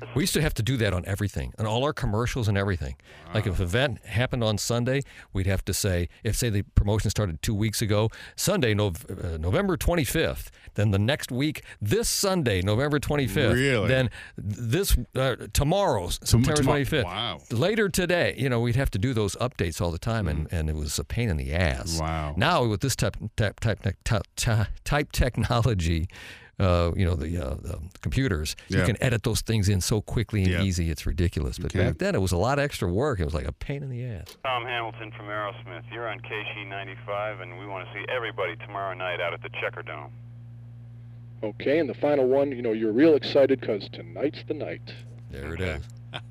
Wow. 0.00 0.08
We 0.14 0.22
used 0.22 0.34
to 0.34 0.42
have 0.42 0.54
to 0.54 0.62
do 0.62 0.76
that 0.78 0.92
on 0.92 1.04
everything, 1.06 1.52
on 1.58 1.66
all 1.66 1.84
our 1.84 1.92
commercials 1.92 2.48
and 2.48 2.56
everything. 2.56 2.96
Like 3.34 3.46
if 3.46 3.58
an 3.58 3.64
event 3.64 4.04
happened 4.04 4.42
on 4.44 4.56
Sunday, 4.58 5.02
we'd 5.32 5.46
have 5.46 5.64
to 5.66 5.74
say, 5.74 6.08
if 6.24 6.36
say 6.36 6.50
the 6.50 6.62
promotion 6.62 7.10
started 7.10 7.42
two 7.42 7.54
weeks 7.54 7.82
ago, 7.82 8.10
Sunday, 8.36 8.74
Nov- 8.74 9.04
uh, 9.10 9.36
November 9.38 9.76
25th. 9.76 10.48
Then 10.74 10.92
the 10.92 10.98
next 10.98 11.32
week, 11.32 11.62
this 11.80 12.08
Sunday, 12.08 12.62
November 12.62 12.98
25th. 13.00 13.52
Really? 13.54 13.88
Then 13.88 14.10
this 14.36 14.96
uh, 15.16 15.36
tomorrow, 15.52 16.08
September 16.08 16.54
tomorrow- 16.54 16.80
25th. 16.80 17.04
wow. 17.04 17.38
Later 17.50 17.88
today, 17.88 18.34
you 18.38 18.48
know, 18.48 18.60
we'd 18.60 18.76
have 18.76 18.90
to 18.92 18.98
do 18.98 19.12
those 19.12 19.34
updates 19.36 19.80
all 19.80 19.90
the 19.90 19.98
time, 19.98 20.28
and, 20.28 20.46
and 20.52 20.70
it 20.70 20.76
was 20.76 20.98
a 20.98 21.04
pain 21.04 21.28
in 21.28 21.36
the 21.36 21.52
ass. 21.52 21.96
Mm. 21.96 22.00
Wow. 22.00 22.34
Now 22.36 22.64
with 22.66 22.80
this 22.80 22.94
type 22.96 23.16
type 23.36 23.60
type 23.60 23.80
type, 24.04 24.22
type, 24.36 24.66
type 24.84 25.12
technology, 25.12 26.08
uh, 26.58 26.92
you 26.96 27.04
know 27.04 27.14
the, 27.14 27.38
uh, 27.38 27.54
the 27.54 27.78
computers, 28.00 28.56
you 28.68 28.82
can 28.82 28.96
edit 29.02 29.22
those 29.22 29.40
things 29.40 29.68
in 29.68 29.80
so 29.80 30.00
quickly 30.00 30.42
and 30.42 30.52
Yeah. 30.52 30.62
easy. 30.62 30.90
It's 30.90 31.06
ridiculous. 31.06 31.58
But 31.58 31.72
back 31.72 31.98
then 31.98 32.14
it 32.14 32.20
was 32.20 32.32
a 32.32 32.36
lot 32.36 32.58
of 32.58 32.64
extra 32.64 32.90
work. 32.92 33.20
It 33.20 33.24
was 33.24 33.34
like 33.34 33.46
a 33.46 33.52
pain 33.52 33.82
in 33.82 33.90
the 33.90 34.04
ass. 34.04 34.36
Tom 34.44 34.64
Hamilton 34.64 35.12
from 35.12 35.26
Aerosmith. 35.26 35.82
You're 35.92 36.08
on 36.08 36.18
KSHE 36.20 36.66
95, 36.68 37.40
and 37.40 37.58
we 37.58 37.66
want 37.66 37.86
to 37.86 37.94
see 37.94 38.04
everybody 38.08 38.56
tomorrow 38.56 38.94
night 38.94 39.20
out 39.20 39.32
at 39.32 39.42
the 39.42 39.50
Checker 39.60 39.82
Dome. 39.82 40.10
Okay. 41.42 41.78
And 41.78 41.88
the 41.88 41.94
final 41.94 42.26
one, 42.26 42.50
you 42.50 42.62
know, 42.62 42.72
you're 42.72 42.92
real 42.92 43.14
excited 43.14 43.60
because 43.60 43.88
tonight's 43.90 44.42
the 44.48 44.54
night. 44.54 44.92
There 45.30 45.54
it 45.54 45.60
is. 45.60 45.82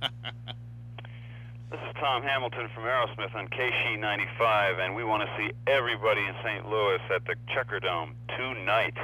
This 1.70 1.82
is 1.82 1.96
Tom 2.00 2.24
Hamilton 2.24 2.70
from 2.74 2.84
Aerosmith 2.86 3.36
on 3.36 3.50
KSHE 3.50 4.00
95, 4.00 4.80
and 4.80 4.96
we 4.96 5.04
want 5.04 5.28
to 5.28 5.36
see 5.38 5.52
everybody 5.70 6.22
in 6.22 6.34
St. 6.42 6.66
Louis 6.70 7.00
at 7.14 7.26
the 7.26 7.36
Checker 7.54 7.82
Dome 7.82 8.16
tonight. 8.38 8.96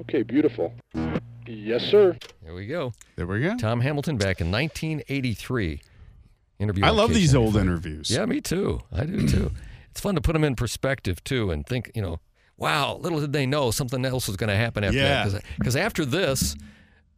Okay. 0.00 0.22
Beautiful. 0.22 0.74
Yes, 1.46 1.82
sir. 1.84 2.16
There 2.42 2.54
we 2.54 2.66
go. 2.66 2.92
There 3.16 3.26
we 3.26 3.40
go. 3.40 3.56
Tom 3.56 3.80
Hamilton 3.80 4.16
back 4.16 4.40
in 4.40 4.50
1983. 4.50 5.80
Interview. 6.58 6.84
I 6.84 6.88
on 6.90 6.96
love 6.96 7.12
these 7.12 7.34
old 7.34 7.56
interviews. 7.56 8.10
Yeah, 8.10 8.24
me 8.26 8.40
too. 8.40 8.80
I 8.92 9.04
do 9.04 9.26
too. 9.28 9.50
it's 9.90 10.00
fun 10.00 10.14
to 10.14 10.20
put 10.20 10.32
them 10.32 10.44
in 10.44 10.54
perspective 10.56 11.22
too, 11.24 11.50
and 11.50 11.66
think, 11.66 11.90
you 11.94 12.02
know, 12.02 12.20
wow, 12.56 12.96
little 12.96 13.20
did 13.20 13.32
they 13.32 13.44
know 13.46 13.70
something 13.70 14.04
else 14.04 14.26
was 14.28 14.36
going 14.36 14.48
to 14.48 14.56
happen 14.56 14.84
after 14.84 14.96
Yeah. 14.96 15.28
that. 15.28 15.42
Because 15.58 15.76
after 15.76 16.04
this 16.04 16.54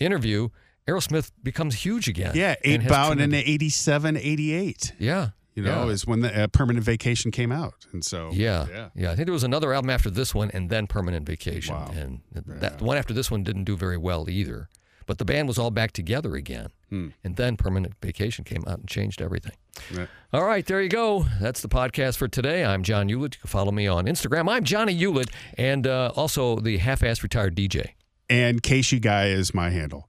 interview, 0.00 0.48
Aerosmith 0.88 1.30
becomes 1.42 1.74
huge 1.84 2.08
again. 2.08 2.32
Yeah, 2.34 2.54
and 2.64 2.74
eight 2.74 2.82
has 2.82 2.90
bound 2.90 3.20
in 3.20 3.34
87, 3.34 4.16
88. 4.16 4.92
Yeah. 4.98 5.30
You 5.56 5.62
know, 5.62 5.86
yeah. 5.86 5.90
is 5.92 6.06
when 6.06 6.20
the 6.20 6.42
uh, 6.44 6.46
permanent 6.48 6.84
vacation 6.84 7.30
came 7.32 7.50
out. 7.50 7.86
And 7.92 8.04
so, 8.04 8.30
yeah, 8.32 8.66
yeah. 8.70 8.88
yeah, 8.94 9.10
I 9.10 9.16
think 9.16 9.26
there 9.26 9.32
was 9.32 9.42
another 9.42 9.72
album 9.72 9.88
after 9.90 10.10
this 10.10 10.34
one, 10.34 10.50
and 10.52 10.68
then 10.70 10.86
Permanent 10.86 11.26
Vacation, 11.26 11.74
Wow. 11.74 11.90
and 11.96 12.20
that 12.34 12.78
the 12.78 12.84
one 12.84 12.96
after 12.98 13.14
this 13.14 13.30
one 13.30 13.42
didn't 13.42 13.64
do 13.64 13.74
very 13.76 13.96
well 13.96 14.28
either. 14.30 14.68
But 15.06 15.16
the 15.18 15.24
band 15.24 15.48
was 15.48 15.56
all 15.56 15.70
back 15.70 15.92
together 15.92 16.34
again, 16.34 16.68
Hmm. 16.90 17.08
and 17.24 17.36
then 17.36 17.56
Permanent 17.56 17.94
Vacation 18.02 18.44
came 18.44 18.64
out 18.66 18.80
and 18.80 18.88
changed 18.88 19.22
everything. 19.22 19.52
Yeah. 19.94 20.06
All 20.32 20.44
right, 20.44 20.66
there 20.66 20.82
you 20.82 20.88
go. 20.90 21.24
That's 21.40 21.62
the 21.62 21.68
podcast 21.68 22.16
for 22.18 22.28
today. 22.28 22.62
I'm 22.64 22.82
John 22.82 23.08
Ulett. 23.08 23.34
You 23.36 23.40
can 23.40 23.48
follow 23.48 23.72
me 23.72 23.86
on 23.86 24.04
Instagram. 24.06 24.50
I'm 24.50 24.62
Johnny 24.64 24.94
Ulett, 24.98 25.30
and 25.56 25.86
uh, 25.86 26.12
also 26.16 26.56
the 26.56 26.76
half-assed 26.78 27.22
retired 27.22 27.54
DJ. 27.56 27.90
And 28.28 28.62
Casey 28.62 28.98
Guy 29.00 29.28
is 29.28 29.54
my 29.54 29.70
handle. 29.70 30.08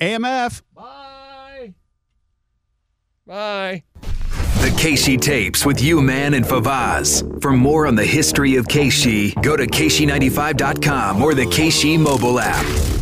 AMF. 0.00 0.62
Bye. 0.74 1.74
Bye. 3.26 3.84
The 4.66 4.72
KSHE 4.72 5.20
tapes 5.20 5.64
with 5.64 5.80
you, 5.80 6.02
man, 6.02 6.34
and 6.34 6.44
Favaz. 6.44 7.40
For 7.40 7.52
more 7.52 7.86
on 7.86 7.94
the 7.94 8.04
history 8.04 8.56
of 8.56 8.66
KSHE, 8.66 9.40
go 9.40 9.56
to 9.56 9.64
KSHE95.com 9.64 11.22
or 11.22 11.34
the 11.34 11.44
KSHE 11.44 12.00
mobile 12.00 12.40
app. 12.40 12.95